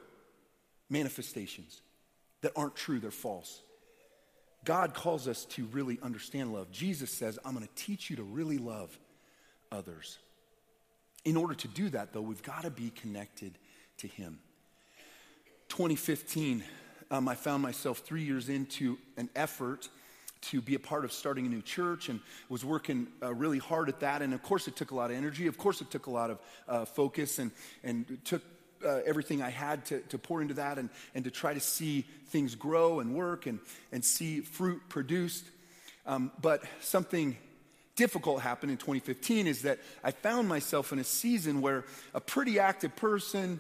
[0.90, 1.82] manifestations
[2.42, 3.62] that aren't true, they're false.
[4.66, 6.72] God calls us to really understand love.
[6.72, 8.98] Jesus says, I'm going to teach you to really love
[9.72, 10.20] others.
[11.26, 13.58] In order to do that, though, we've got to be connected
[13.98, 14.40] to Him.
[15.70, 16.64] 2015,
[17.12, 19.90] um, I found myself three years into an effort
[20.42, 23.90] to be a part of starting a new church and was working uh, really hard
[23.90, 24.22] at that.
[24.22, 25.48] And of course, it took a lot of energy.
[25.48, 27.52] Of course, it took a lot of uh, focus and,
[27.84, 28.42] and took
[28.86, 32.06] uh, everything I had to, to pour into that and, and to try to see
[32.28, 33.60] things grow and work and,
[33.92, 35.46] and see fruit produced.
[36.06, 37.38] Um, but something
[37.96, 42.58] difficult happened in 2015 is that I found myself in a season where a pretty
[42.60, 43.60] active person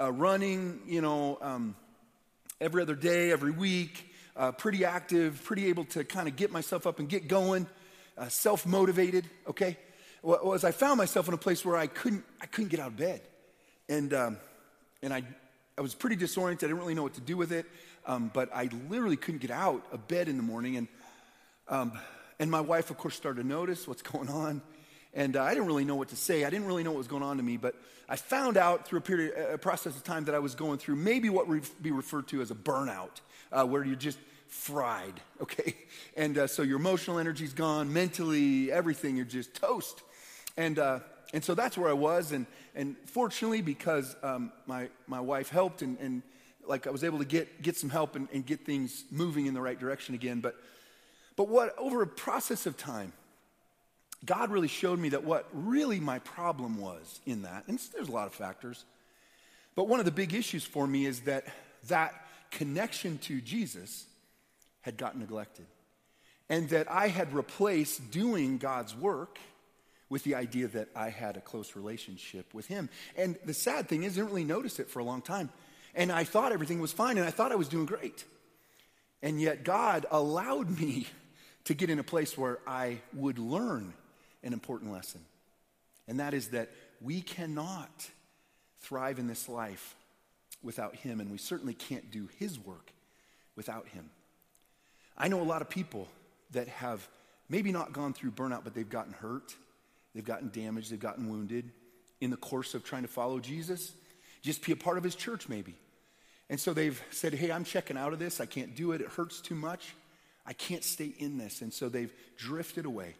[0.00, 1.76] uh, running, you know, um,
[2.60, 6.86] every other day, every week, uh, pretty active, pretty able to kind of get myself
[6.86, 7.66] up and get going,
[8.16, 9.76] uh, self motivated, okay?
[10.22, 12.96] Was I found myself in a place where I couldn't, I couldn't get out of
[12.96, 13.20] bed.
[13.88, 14.38] And, um,
[15.04, 15.22] and I,
[15.76, 16.66] I was pretty disoriented.
[16.66, 17.66] I didn't really know what to do with it.
[18.06, 20.76] Um, but I literally couldn't get out of bed in the morning.
[20.76, 20.88] And,
[21.68, 21.92] um,
[22.38, 24.62] and my wife, of course, started to notice what's going on.
[25.12, 26.44] And uh, I didn't really know what to say.
[26.44, 27.56] I didn't really know what was going on to me.
[27.56, 27.76] But
[28.08, 30.96] I found out through a period, a process of time that I was going through
[30.96, 33.20] maybe what would be referred to as a burnout,
[33.52, 35.76] uh, where you're just fried, okay?
[36.16, 40.02] And uh, so your emotional energy's gone, mentally, everything, you're just toast.
[40.56, 41.00] And, uh,
[41.34, 42.30] and so that's where I was.
[42.30, 46.22] And, and fortunately, because um, my, my wife helped and, and
[46.64, 49.52] like I was able to get, get some help and, and get things moving in
[49.52, 50.38] the right direction again.
[50.38, 50.54] But,
[51.34, 53.12] but what, over a process of time,
[54.24, 58.12] God really showed me that what really my problem was in that, and there's a
[58.12, 58.84] lot of factors,
[59.74, 61.46] but one of the big issues for me is that
[61.88, 62.14] that
[62.52, 64.06] connection to Jesus
[64.82, 65.66] had gotten neglected.
[66.48, 69.38] And that I had replaced doing God's work
[70.08, 72.88] with the idea that I had a close relationship with Him.
[73.16, 75.50] And the sad thing is, I didn't really notice it for a long time.
[75.94, 78.24] And I thought everything was fine and I thought I was doing great.
[79.22, 81.06] And yet God allowed me
[81.64, 83.94] to get in a place where I would learn
[84.42, 85.22] an important lesson.
[86.06, 88.10] And that is that we cannot
[88.80, 89.96] thrive in this life
[90.62, 92.92] without Him, and we certainly can't do His work
[93.56, 94.10] without Him.
[95.16, 96.08] I know a lot of people
[96.50, 97.06] that have
[97.48, 99.54] maybe not gone through burnout, but they've gotten hurt,
[100.14, 101.70] they've gotten damaged, they've gotten wounded
[102.20, 103.92] in the course of trying to follow Jesus,
[104.42, 105.74] just be a part of His church, maybe.
[106.50, 108.40] And so they've said, Hey, I'm checking out of this.
[108.40, 109.00] I can't do it.
[109.00, 109.94] It hurts too much.
[110.46, 111.62] I can't stay in this.
[111.62, 113.14] And so they've drifted away.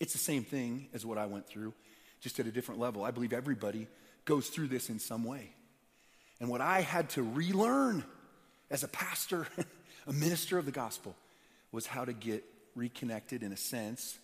[0.00, 1.72] It's the same thing as what I went through,
[2.20, 3.04] just at a different level.
[3.04, 3.86] I believe everybody
[4.24, 5.50] goes through this in some way.
[6.40, 8.04] And what I had to relearn
[8.70, 9.46] as a pastor,
[10.06, 11.14] a minister of the gospel,
[11.70, 14.18] was how to get reconnected in a sense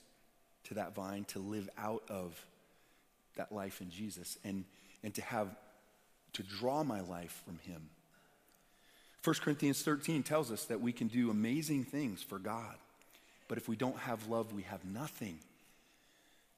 [0.65, 2.39] to that vine, to live out of
[3.37, 4.65] that life in Jesus, and,
[5.03, 5.49] and to have
[6.35, 7.89] to draw my life from him.
[9.25, 12.77] 1 Corinthians 13 tells us that we can do amazing things for God,
[13.49, 15.39] but if we don't have love, we have nothing.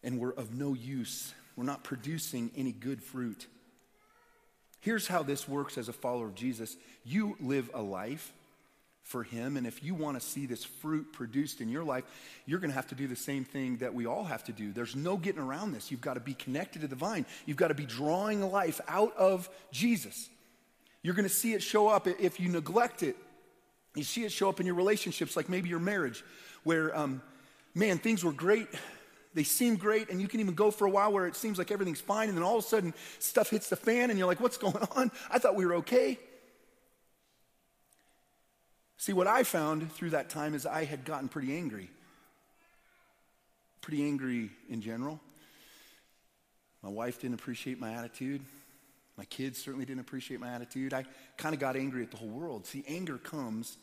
[0.04, 1.32] And we're of no use.
[1.56, 3.46] We're not producing any good fruit.
[4.80, 8.32] Here's how this works as a follower of Jesus you live a life
[9.02, 12.04] for Him, and if you want to see this fruit produced in your life,
[12.46, 14.72] you're going to have to do the same thing that we all have to do.
[14.72, 15.90] There's no getting around this.
[15.90, 19.16] You've got to be connected to the vine, you've got to be drawing life out
[19.16, 20.28] of Jesus.
[21.02, 23.16] You're going to see it show up if you neglect it.
[23.96, 26.24] You see it show up in your relationships, like maybe your marriage,
[26.62, 27.20] where, um,
[27.74, 28.68] man, things were great
[29.34, 31.70] they seem great, and you can even go for a while where it seems like
[31.70, 34.40] everything's fine, and then all of a sudden stuff hits the fan, and you're like,
[34.40, 35.10] what's going on?
[35.30, 36.18] I thought we were okay.
[39.02, 41.90] See, what I found through that time is I had gotten pretty angry.
[43.80, 45.18] Pretty angry in general.
[46.84, 48.42] My wife didn't appreciate my attitude.
[49.16, 50.94] My kids certainly didn't appreciate my attitude.
[50.94, 51.04] I
[51.36, 52.64] kind of got angry at the whole world.
[52.64, 53.76] See, anger comes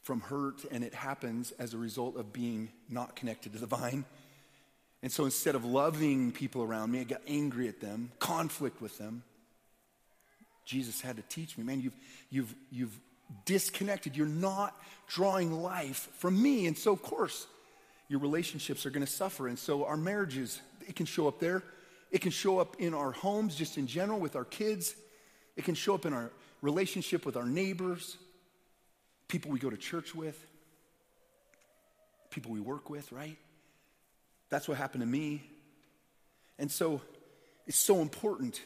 [0.00, 4.06] from hurt, and it happens as a result of being not connected to the vine.
[5.02, 8.96] And so instead of loving people around me, I got angry at them, conflict with
[8.96, 9.22] them.
[10.64, 11.96] Jesus had to teach me, man, you've,
[12.30, 12.98] you've, you've
[13.44, 14.16] disconnected.
[14.16, 14.74] You're not
[15.08, 16.66] drawing life from me.
[16.66, 17.46] And so, of course,
[18.08, 19.48] your relationships are going to suffer.
[19.48, 21.62] And so, our marriages, it can show up there.
[22.10, 24.94] It can show up in our homes, just in general, with our kids.
[25.56, 26.30] It can show up in our
[26.62, 28.16] relationship with our neighbors,
[29.28, 30.46] people we go to church with,
[32.30, 33.36] people we work with, right?
[34.50, 35.42] That's what happened to me.
[36.58, 37.00] And so
[37.66, 38.62] it's so important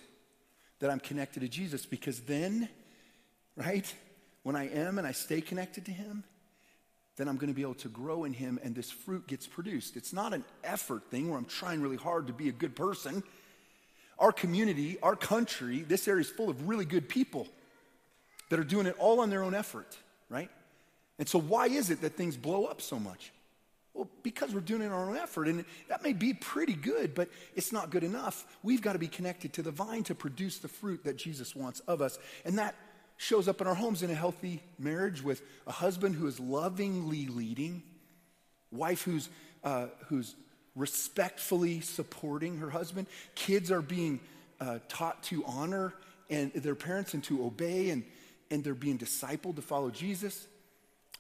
[0.81, 2.69] that I'm connected to Jesus because then,
[3.57, 3.93] right,
[4.43, 6.25] when I am and I stay connected to Him,
[7.17, 9.97] then I'm going to be able to grow in Him and this fruit gets produced.
[9.97, 13.23] It's not an effort thing where I'm trying really hard to be a good person.
[14.19, 17.47] Our community, our country, this area is full of really good people
[18.49, 19.97] that are doing it all on their own effort,
[20.29, 20.51] right?
[21.19, 23.33] And so, why is it that things blow up so much?
[23.95, 25.49] Well, because we're doing it our own effort.
[25.49, 28.47] And that may be pretty good, but it's not good enough.
[28.63, 31.81] We've got to be connected to the vine to produce the fruit that Jesus wants
[31.81, 32.19] of us.
[32.45, 32.75] And that
[33.21, 37.27] shows up in our homes in a healthy marriage with a husband who is lovingly
[37.27, 37.83] leading,
[38.73, 39.29] wife who's,
[39.63, 40.35] uh, who's
[40.75, 43.07] respectfully supporting her husband.
[43.35, 44.21] Kids are being
[44.59, 45.93] uh, taught to honor
[46.31, 48.05] and their parents and to obey, and,
[48.51, 50.47] and they're being discipled to follow Jesus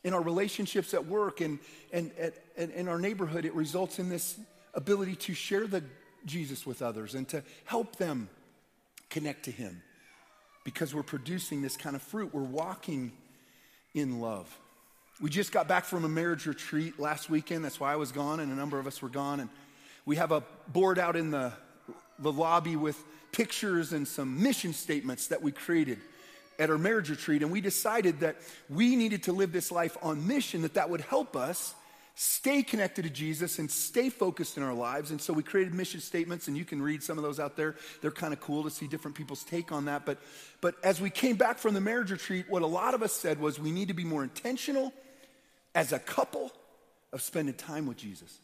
[0.03, 1.59] in our relationships at work and,
[1.93, 4.41] and, at, and in our neighborhood, it results in this
[4.73, 5.85] ability to share the
[6.25, 8.31] Jesus with others and to help them
[9.11, 9.83] connect to Him
[10.65, 12.35] because we're producing this kind of fruit.
[12.35, 13.13] We're walking
[13.95, 14.49] in love.
[15.21, 17.65] We just got back from a marriage retreat last weekend.
[17.65, 19.41] That's why I was gone, and a number of us were gone.
[19.41, 19.51] And
[20.07, 21.53] we have a board out in the,
[22.19, 23.03] the lobby with
[23.33, 25.99] pictures and some mission statements that we created
[26.59, 28.37] at our marriage retreat, and we decided that
[28.69, 31.75] we needed to live this life on mission, that that would help us
[32.23, 35.11] stay connected to Jesus and stay focused in our lives.
[35.11, 37.77] And so we created mission statements, and you can read some of those out there.
[38.03, 40.05] They're kind of cool to see different people's take on that.
[40.05, 40.19] But,
[40.61, 43.41] but as we came back from the marriage retreat, what a lot of us said
[43.41, 44.93] was we need to be more intentional
[45.75, 46.53] as a couple
[47.11, 48.39] of spending time with Jesus,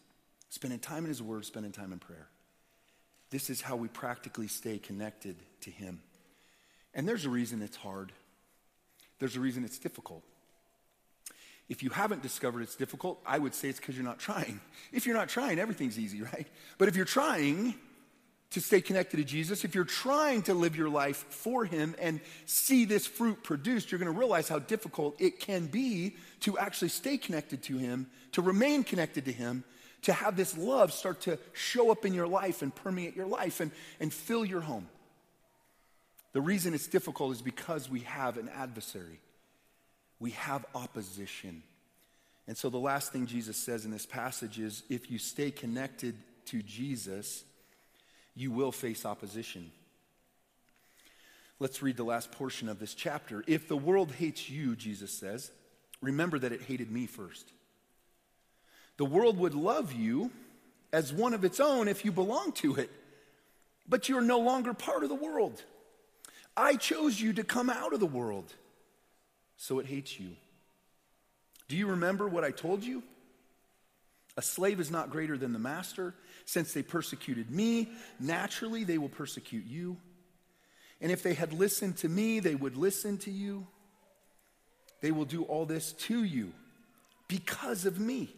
[0.49, 2.29] spending time in His Word, spending time in prayer.
[3.29, 6.01] This is how we practically stay connected to Him.
[6.95, 8.13] And there's a reason it's hard,
[9.19, 10.23] there's a reason it's difficult.
[11.69, 14.61] If you haven't discovered it's difficult, I would say it's because you're not trying.
[14.93, 16.47] If you're not trying, everything's easy, right?
[16.79, 17.75] But if you're trying
[18.51, 22.21] to stay connected to Jesus, if you're trying to live your life for Him and
[22.45, 26.89] see this fruit produced, you're going to realize how difficult it can be to actually
[26.89, 29.65] stay connected to Him, to remain connected to Him,
[30.03, 33.59] to have this love start to show up in your life and permeate your life
[33.59, 34.89] and, and fill your home.
[36.33, 39.21] The reason it's difficult is because we have an adversary,
[40.19, 41.63] we have opposition.
[42.47, 46.15] And so the last thing Jesus says in this passage is if you stay connected
[46.47, 47.45] to Jesus,
[48.35, 49.71] you will face opposition.
[51.59, 53.43] Let's read the last portion of this chapter.
[53.47, 55.51] If the world hates you, Jesus says,
[56.01, 57.51] remember that it hated me first.
[58.99, 60.31] The world would love you
[60.93, 62.91] as one of its own if you belong to it,
[63.89, 65.63] but you're no longer part of the world.
[66.57, 68.53] I chose you to come out of the world,
[69.57, 70.31] so it hates you.
[71.69, 73.03] Do you remember what I told you?
[74.37, 76.15] A slave is not greater than the master.
[76.45, 77.89] Since they persecuted me,
[78.21, 79.97] naturally they will persecute you.
[81.01, 83.67] And if they had listened to me, they would listen to you.
[85.01, 86.53] They will do all this to you
[87.29, 88.31] because of me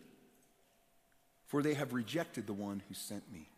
[1.48, 3.48] for they have rejected the one who sent me.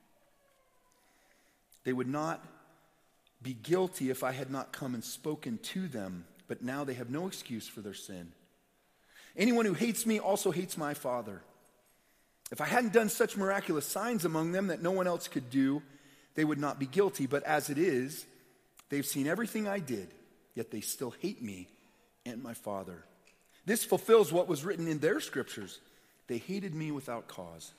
[1.85, 2.43] They would not
[3.43, 7.11] be guilty if I had not come and spoken to them, but now they have
[7.11, 8.33] no excuse for their sin.
[9.37, 11.43] Anyone who hates me also hates my Father.
[12.51, 15.81] If I hadn't done such miraculous signs among them that no one else could do,
[16.35, 17.27] they would not be guilty.
[17.27, 18.27] But as it is,
[18.89, 20.09] they've seen everything I did,
[20.57, 21.69] yet they still hate me
[22.27, 23.05] and my Father.
[23.65, 25.79] This fulfills what was written in their scriptures.
[26.27, 27.71] They hated me without cause.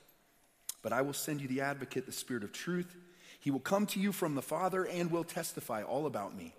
[0.80, 2.96] But I will send you the advocate, the Spirit of truth.
[3.38, 6.54] He will come to you from the Father and will testify all about me.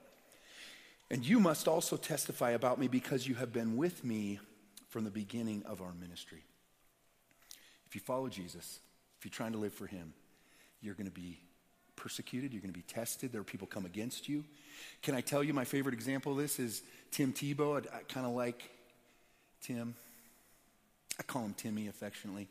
[1.13, 4.39] And you must also testify about me because you have been with me
[4.89, 6.43] from the beginning of our ministry.
[7.87, 8.79] If you follow Jesus,
[9.19, 10.13] if you're trying to live for Him,
[10.81, 11.39] you're going to be
[11.95, 13.31] persecuted, you're going to be tested.
[13.31, 14.43] There are people come against you.
[15.03, 17.75] Can I tell you my favorite example of this is Tim Tebow?
[17.75, 18.71] I, I kind of like
[19.61, 19.93] Tim.
[21.19, 22.47] I call him Timmy affectionately.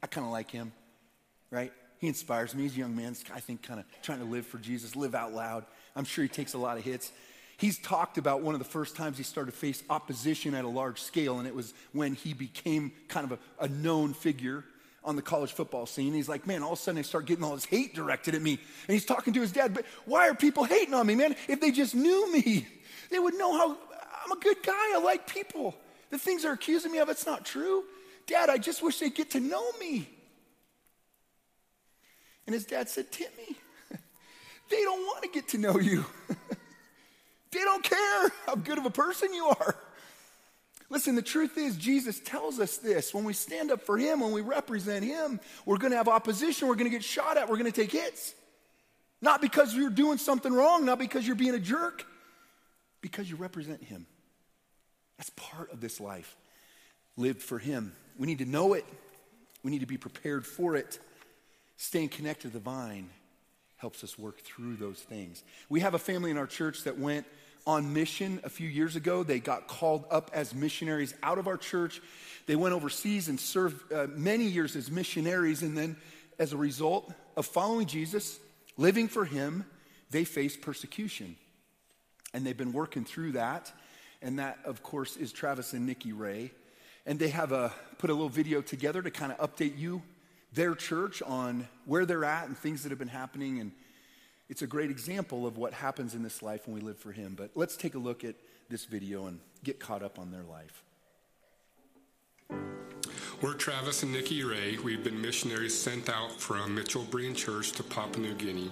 [0.00, 0.72] I kind of like him
[1.52, 1.70] right?
[1.98, 2.64] He inspires me.
[2.64, 5.32] He's a young man, I think, kind of trying to live for Jesus, live out
[5.32, 5.64] loud.
[5.94, 7.12] I'm sure he takes a lot of hits.
[7.62, 10.68] He's talked about one of the first times he started to face opposition at a
[10.68, 14.64] large scale, and it was when he became kind of a, a known figure
[15.04, 16.12] on the college football scene.
[16.12, 18.42] He's like, man, all of a sudden I start getting all this hate directed at
[18.42, 18.54] me.
[18.54, 21.36] And he's talking to his dad, but why are people hating on me, man?
[21.46, 22.66] If they just knew me,
[23.12, 23.78] they would know how
[24.24, 24.96] I'm a good guy.
[24.96, 25.76] I like people.
[26.10, 27.84] The things they're accusing me of, it's not true.
[28.26, 30.08] Dad, I just wish they'd get to know me.
[32.44, 33.56] And his dad said, Timmy,
[34.68, 36.04] they don't want to get to know you.
[37.52, 39.76] they don't care how good of a person you are.
[40.90, 43.14] Listen, the truth is, Jesus tells us this.
[43.14, 46.68] When we stand up for Him, when we represent Him, we're going to have opposition,
[46.68, 48.34] we're going to get shot at, we're going to take hits.
[49.22, 52.04] Not because you're doing something wrong, not because you're being a jerk,
[53.00, 54.06] because you represent Him.
[55.16, 56.36] That's part of this life.
[57.16, 57.92] Lived for Him.
[58.18, 58.84] We need to know it,
[59.62, 60.98] we need to be prepared for it.
[61.78, 63.08] Staying connected to the vine
[63.82, 65.42] helps us work through those things.
[65.68, 67.26] We have a family in our church that went
[67.66, 69.24] on mission a few years ago.
[69.24, 72.00] They got called up as missionaries out of our church.
[72.46, 75.62] They went overseas and served uh, many years as missionaries.
[75.62, 75.96] And then,
[76.38, 78.38] as a result of following Jesus,
[78.76, 79.64] living for Him,
[80.10, 81.34] they faced persecution.
[82.32, 83.72] And they've been working through that.
[84.22, 86.52] And that, of course, is Travis and Nikki Ray.
[87.04, 90.02] And they have a, put a little video together to kind of update you
[90.54, 93.60] their church on where they're at and things that have been happening.
[93.60, 93.72] And
[94.48, 97.34] it's a great example of what happens in this life when we live for Him.
[97.36, 98.34] But let's take a look at
[98.68, 100.82] this video and get caught up on their life.
[103.40, 104.78] We're Travis and Nikki Ray.
[104.78, 108.70] We've been missionaries sent out from Mitchell Berean Church to Papua New Guinea.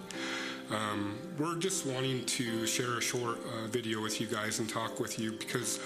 [0.71, 5.01] Um, we're just wanting to share a short uh, video with you guys and talk
[5.01, 5.81] with you because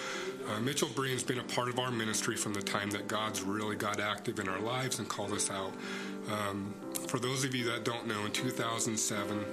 [0.47, 3.77] uh, Mitchell Berean's been a part of our ministry from the time that God's really
[3.77, 5.73] got active in our lives and called us out.
[6.31, 6.75] Um,
[7.09, 9.45] for those of you that don't know, in 2007,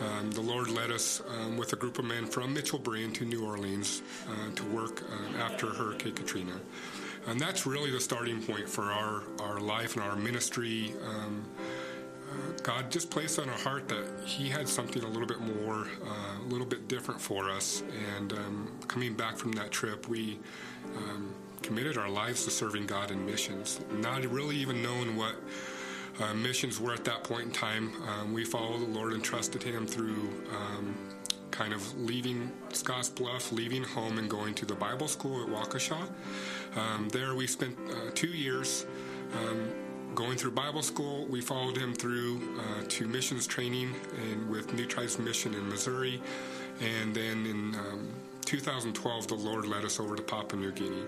[0.00, 3.26] um, the Lord led us um, with a group of men from Mitchell Berean to
[3.26, 4.00] New Orleans
[4.30, 6.58] uh, to work uh, after Hurricane Katrina.
[7.26, 10.94] And that's really the starting point for our, our life and our ministry.
[11.06, 11.44] Um,
[12.62, 16.38] God just placed on our heart that He had something a little bit more, uh,
[16.40, 17.82] a little bit different for us.
[18.16, 20.38] And um, coming back from that trip, we
[20.96, 25.36] um, committed our lives to serving God in missions, not really even knowing what
[26.20, 27.92] uh, missions were at that point in time.
[28.08, 30.94] Um, we followed the Lord and trusted Him through um,
[31.50, 36.08] kind of leaving Scottsbluff, leaving home, and going to the Bible school at Waukesha.
[36.76, 38.86] Um, there we spent uh, two years
[39.34, 39.68] um,
[40.14, 41.26] going through Bible school.
[41.26, 43.94] We followed him through uh, to missions training
[44.30, 46.20] and with New Tribes Mission in Missouri.
[46.80, 48.08] And then in um,
[48.46, 51.04] 2012, the Lord led us over to Papua New Guinea.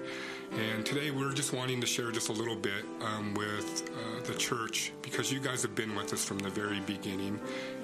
[0.52, 4.34] And today we're just wanting to share just a little bit um, with uh, the
[4.34, 7.40] church because you guys have been with us from the very beginning.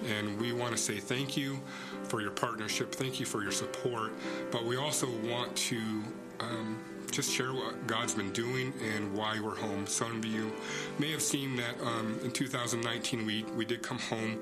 [0.07, 1.59] And we want to say thank you
[2.05, 4.13] for your partnership, thank you for your support.
[4.51, 5.81] But we also want to
[6.41, 6.79] um,
[7.11, 9.87] just share what God's been doing and why we're home.
[9.87, 10.53] Some of you
[10.99, 14.39] may have seen that um, in 2019 we, we did come home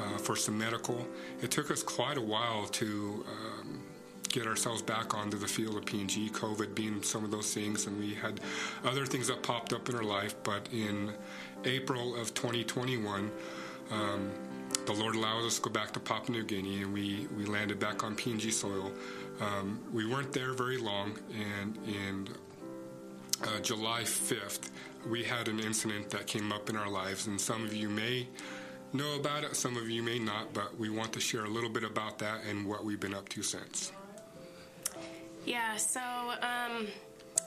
[0.00, 1.06] uh, for some medical.
[1.42, 3.82] It took us quite a while to um,
[4.28, 7.98] get ourselves back onto the field of PNG, COVID being some of those things, and
[7.98, 8.40] we had
[8.84, 10.34] other things that popped up in our life.
[10.42, 11.12] But in
[11.64, 13.30] April of 2021,
[13.90, 14.30] um,
[14.86, 17.78] the Lord allowed us to go back to Papua New Guinea, and we, we landed
[17.78, 18.92] back on PNG soil.
[19.40, 22.28] Um, we weren't there very long, and in
[23.42, 24.70] uh, July 5th,
[25.08, 28.26] we had an incident that came up in our lives, and some of you may
[28.92, 31.70] know about it, some of you may not, but we want to share a little
[31.70, 33.92] bit about that and what we've been up to since.
[35.44, 36.00] Yeah, so
[36.42, 36.88] um,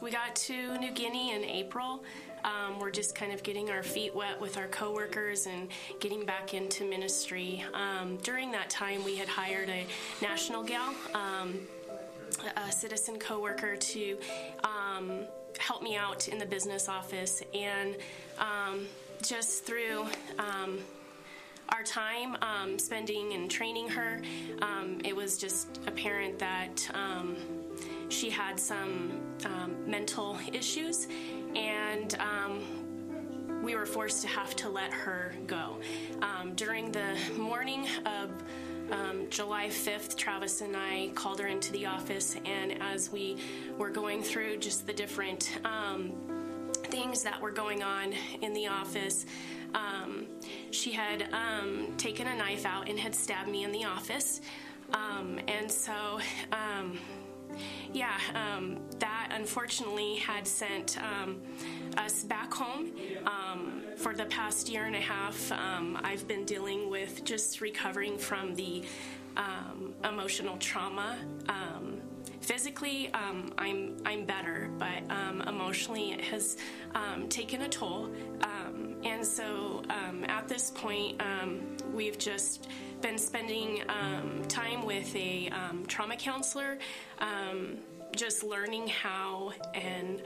[0.01, 2.03] we got to New Guinea in April.
[2.43, 5.67] Um, we're just kind of getting our feet wet with our coworkers and
[5.99, 7.63] getting back into ministry.
[7.73, 9.85] Um, during that time, we had hired a
[10.21, 11.59] national gal um,
[12.55, 14.17] a citizen coworker to
[14.63, 15.25] um,
[15.59, 17.95] help me out in the business office, and
[18.39, 18.87] um,
[19.21, 20.05] just through
[20.39, 20.79] um,
[21.69, 24.21] our time um, spending and training her,
[24.61, 27.35] um, it was just apparent that um,
[28.09, 29.21] she had some
[29.85, 31.07] mental issues,
[31.55, 32.17] and
[33.63, 35.77] we were forced to have to let her go.
[36.55, 38.31] during the morning of
[38.91, 43.37] um, July 5th, Travis and I called her into the office, and as we
[43.77, 46.11] were going through just the different um,
[46.85, 49.25] things that were going on in the office,
[49.73, 50.27] um,
[50.71, 54.41] she had um, taken a knife out and had stabbed me in the office.
[54.93, 56.19] Um, and so,
[56.51, 56.99] um,
[57.93, 58.17] yeah,
[58.99, 60.97] that unfortunately had sent
[61.97, 62.91] us back home.
[63.25, 68.17] Um, for the past year and a half, um, I've been dealing with just recovering
[68.17, 68.83] from the
[69.37, 71.17] um, emotional trauma.
[71.49, 72.01] Um,
[72.41, 75.03] physically, um, I'm I'm better, but
[75.47, 76.57] emotionally, it has
[77.29, 78.09] taken a toll.
[79.03, 79.83] and so,
[80.27, 81.21] at this point,
[81.93, 82.67] we've just
[83.01, 83.83] been spending
[84.47, 85.51] time with a
[85.87, 86.77] trauma counselor
[88.15, 90.21] just learning how and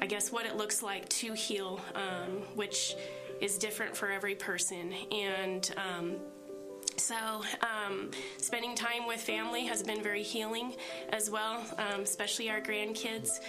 [0.00, 2.96] I guess what it looks like to heal, um, which
[3.40, 4.92] is different for every person.
[5.12, 6.16] And um,
[6.96, 10.74] so, um, spending time with family has been very healing
[11.10, 13.40] as well, um, especially our grandkids.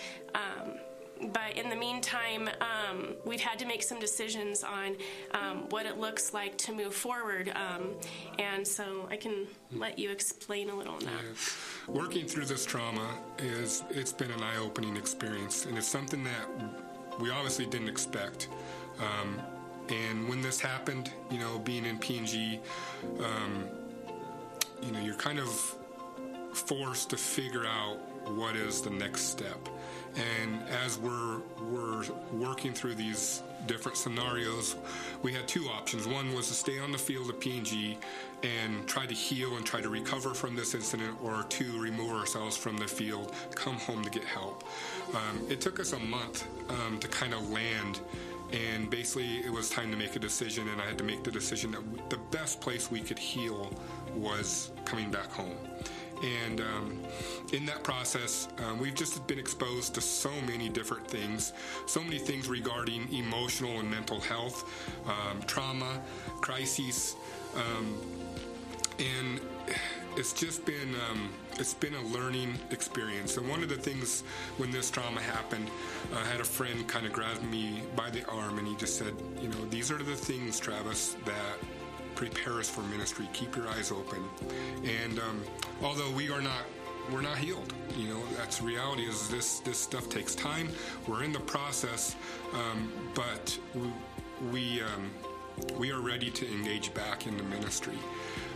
[1.33, 4.95] But in the meantime, um, we've had to make some decisions on
[5.31, 7.49] um, what it looks like to move forward.
[7.49, 7.91] Um,
[8.39, 11.05] and so I can let you explain a little that.
[11.07, 11.93] Yeah.
[11.93, 13.07] Working through this trauma
[13.37, 18.47] is it's been an eye-opening experience, and it's something that we obviously didn't expect.
[18.99, 19.39] Um,
[19.89, 22.59] and when this happened, you know, being in PNG,
[23.19, 23.67] um,
[24.81, 25.49] you know, you're kind of
[26.53, 27.97] forced to figure out
[28.29, 29.69] what is the next step.
[30.15, 31.39] And as we're
[31.69, 32.03] we're
[32.33, 34.75] working through these different scenarios,
[35.21, 36.07] we had two options.
[36.07, 37.97] One was to stay on the field of PNG
[38.43, 42.57] and try to heal and try to recover from this incident, or two, remove ourselves
[42.57, 44.63] from the field, come home to get help.
[45.13, 48.01] Um, it took us a month um, to kind of land
[48.51, 51.31] and basically it was time to make a decision and i had to make the
[51.31, 53.71] decision that the best place we could heal
[54.15, 55.55] was coming back home
[56.21, 56.99] and um,
[57.53, 61.53] in that process, um, we've just been exposed to so many different things,
[61.87, 64.69] so many things regarding emotional and mental health,
[65.07, 65.99] um, trauma,
[66.41, 67.15] crises,
[67.55, 67.97] um,
[68.99, 69.39] and
[70.17, 73.37] it's just been um, it's been a learning experience.
[73.37, 74.21] And one of the things
[74.57, 75.69] when this trauma happened,
[76.13, 79.13] I had a friend kind of grab me by the arm and he just said,
[79.41, 81.57] you know, these are the things, Travis, that
[82.21, 83.27] prepare us for ministry.
[83.33, 84.23] Keep your eyes open.
[85.03, 85.43] And um,
[85.81, 86.65] although we are not
[87.11, 87.73] we're not healed.
[87.97, 89.07] You know, that's reality.
[89.07, 90.69] Is this this stuff takes time.
[91.07, 92.15] We're in the process,
[92.53, 93.91] um, but we
[94.51, 95.11] we, um,
[95.77, 97.97] we are ready to engage back in the ministry.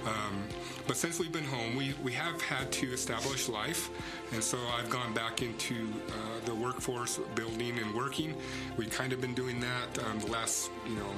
[0.06, 0.44] Um,
[0.88, 3.90] but since we've been home, we, we have had to establish life.
[4.34, 5.76] And so I've gone back into
[6.10, 8.36] uh, the workforce, building and working.
[8.78, 11.10] We've kind of been doing that um, the last, you know,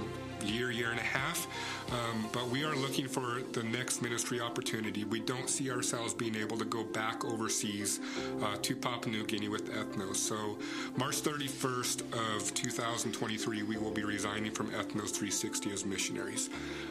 [0.45, 1.47] year, year and a half.
[1.91, 5.03] Um, but we are looking for the next ministry opportunity.
[5.05, 7.99] We don't see ourselves being able to go back overseas
[8.41, 10.17] uh, to Papua New Guinea with Ethnos.
[10.17, 10.57] So,
[10.97, 12.01] March 31st
[12.35, 16.49] of 2023, we will be resigning from Ethnos 360 as missionaries.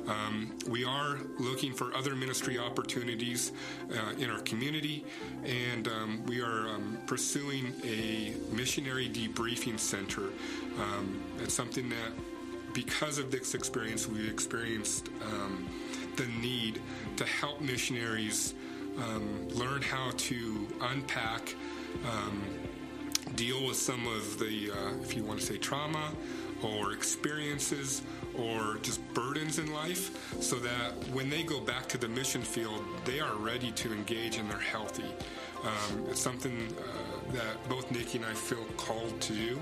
[0.09, 3.53] Um, we are looking for other ministry opportunities
[3.91, 5.05] uh, in our community,
[5.45, 10.31] and um, we are um, pursuing a missionary debriefing center.
[10.81, 12.13] Um, it's something that
[12.73, 15.67] because of this experience, we've experienced um,
[16.17, 16.81] the need
[17.17, 18.55] to help missionaries
[18.99, 21.55] um, learn how to unpack,
[22.11, 22.43] um,
[23.35, 26.13] deal with some of the, uh, if you want to say, trauma
[26.63, 28.03] or experiences
[28.39, 30.11] or just burdens in life
[30.43, 34.37] so that when they go back to the mission field, they are ready to engage
[34.37, 35.11] and they're healthy.
[35.65, 39.59] Um, it's something uh, that both Nikki and I feel called to do.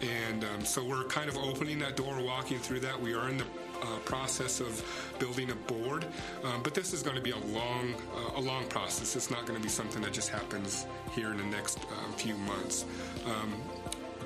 [0.00, 3.00] And um, so we're kind of opening that door, walking through that.
[3.00, 3.44] We are in the
[3.82, 4.82] uh, process of
[5.18, 6.06] building a board,
[6.44, 9.16] um, but this is going to be a long, uh, a long process.
[9.16, 12.34] It's not going to be something that just happens here in the next uh, few
[12.38, 12.84] months.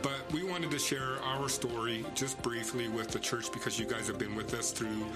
[0.03, 4.09] But we wanted to share our story just briefly with the church because you guys
[4.09, 5.07] have been with us through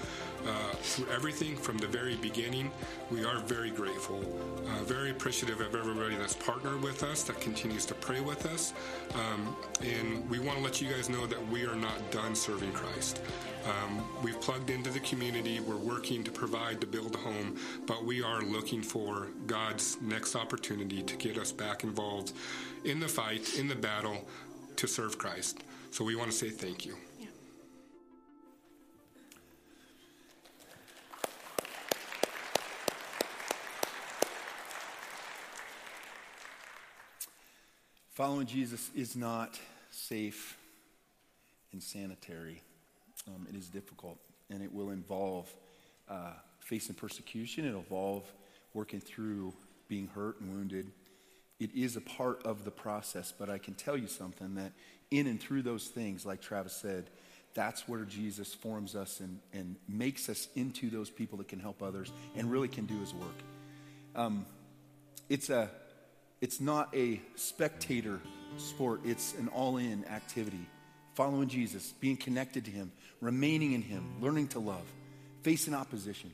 [0.47, 2.71] uh, through everything from the very beginning.
[3.11, 4.23] We are very grateful,
[4.65, 8.73] uh, very appreciative of everybody that's partnered with us, that continues to pray with us,
[9.15, 12.71] um, and we want to let you guys know that we are not done serving
[12.71, 13.21] Christ.
[13.65, 15.59] Um, we've plugged into the community.
[15.59, 20.35] We're working to provide to build a home, but we are looking for God's next
[20.35, 22.31] opportunity to get us back involved
[22.85, 24.25] in the fight, in the battle,
[24.77, 25.63] to serve Christ.
[25.91, 26.95] So we want to say thank you.
[38.11, 39.59] Following Jesus is not
[39.91, 40.57] safe
[41.71, 42.63] and sanitary.
[43.27, 44.17] Um, it is difficult,
[44.49, 45.53] and it will involve
[46.09, 47.65] uh, facing persecution.
[47.65, 48.23] It'll involve
[48.73, 49.53] working through
[49.87, 50.91] being hurt and wounded
[51.59, 54.73] it is a part of the process, but I can tell you something that
[55.09, 57.09] in and through those things, like Travis said,
[57.53, 61.81] that's where Jesus forms us and, and makes us into those people that can help
[61.81, 63.35] others and really can do his work.
[64.15, 64.45] Um,
[65.27, 65.69] it's, a,
[66.39, 68.19] it's not a spectator
[68.57, 70.65] sport, it's an all in activity.
[71.15, 72.91] Following Jesus, being connected to him,
[73.21, 74.85] remaining in him, learning to love,
[75.41, 76.31] facing opposition.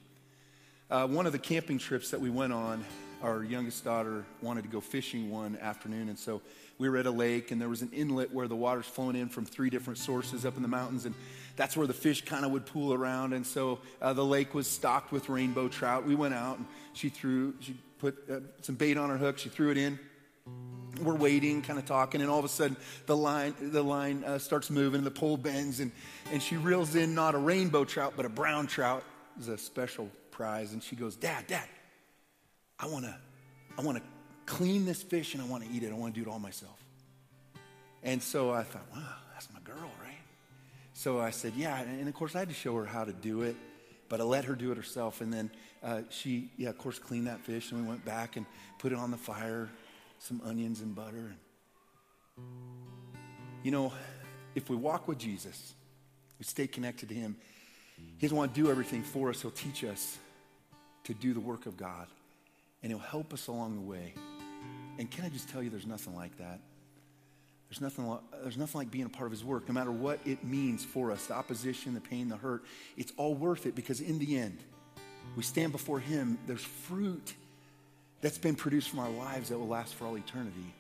[0.92, 2.84] Uh, one of the camping trips that we went on,
[3.24, 6.42] our youngest daughter wanted to go fishing one afternoon, and so
[6.78, 9.30] we were at a lake, and there was an inlet where the water's flowing in
[9.30, 11.16] from three different sources up in the mountains, and
[11.56, 13.32] that's where the fish kind of would pool around.
[13.32, 16.06] And so uh, the lake was stocked with rainbow trout.
[16.06, 19.50] We went out, and she threw, she put uh, some bait on her hook, she
[19.50, 19.98] threw it in.
[21.02, 24.38] We're waiting, kind of talking, and all of a sudden the line, the line uh,
[24.38, 25.92] starts moving, and the pole bends, and,
[26.32, 29.04] and she reels in not a rainbow trout, but a brown trout.
[29.36, 31.68] It was a special prize, and she goes, Dad, Dad,
[32.84, 33.16] I want to
[33.78, 34.04] I want to
[34.46, 35.92] clean this fish and I want to eat it.
[35.92, 36.78] I want to do it all myself.
[38.04, 40.18] And so I thought, wow, that's my girl, right?
[40.92, 41.80] So I said, yeah.
[41.80, 43.56] And of course, I had to show her how to do it,
[44.10, 45.22] but I let her do it herself.
[45.22, 45.50] And then
[45.82, 47.72] uh, she, yeah, of course, cleaned that fish.
[47.72, 48.46] And we went back and
[48.80, 49.70] put it on the fire,
[50.20, 51.34] some onions and butter.
[52.38, 52.46] And,
[53.64, 53.94] you know,
[54.56, 55.74] if we walk with Jesus,
[56.38, 57.38] we stay connected to Him,
[58.18, 60.18] He doesn't want to do everything for us, He'll teach us
[61.06, 62.08] to do the work of God
[62.84, 64.14] and He'll help us along the way.
[65.00, 66.60] And can I just tell you, there's nothing like that.
[67.70, 70.44] There's nothing, there's nothing like being a part of His work, no matter what it
[70.44, 72.64] means for us the opposition, the pain, the hurt.
[72.98, 74.60] It's all worth it because in the end,
[75.36, 76.38] we stand before Him.
[76.46, 77.34] There's fruit
[78.22, 80.74] that's been produced from our lives that will last for all eternity.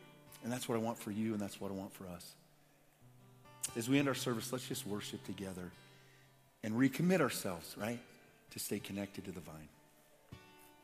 [0.43, 2.35] And that's what I want for you, and that's what I want for us.
[3.75, 5.71] As we end our service, let's just worship together
[6.63, 7.99] and recommit ourselves, right,
[8.51, 9.69] to stay connected to the vine.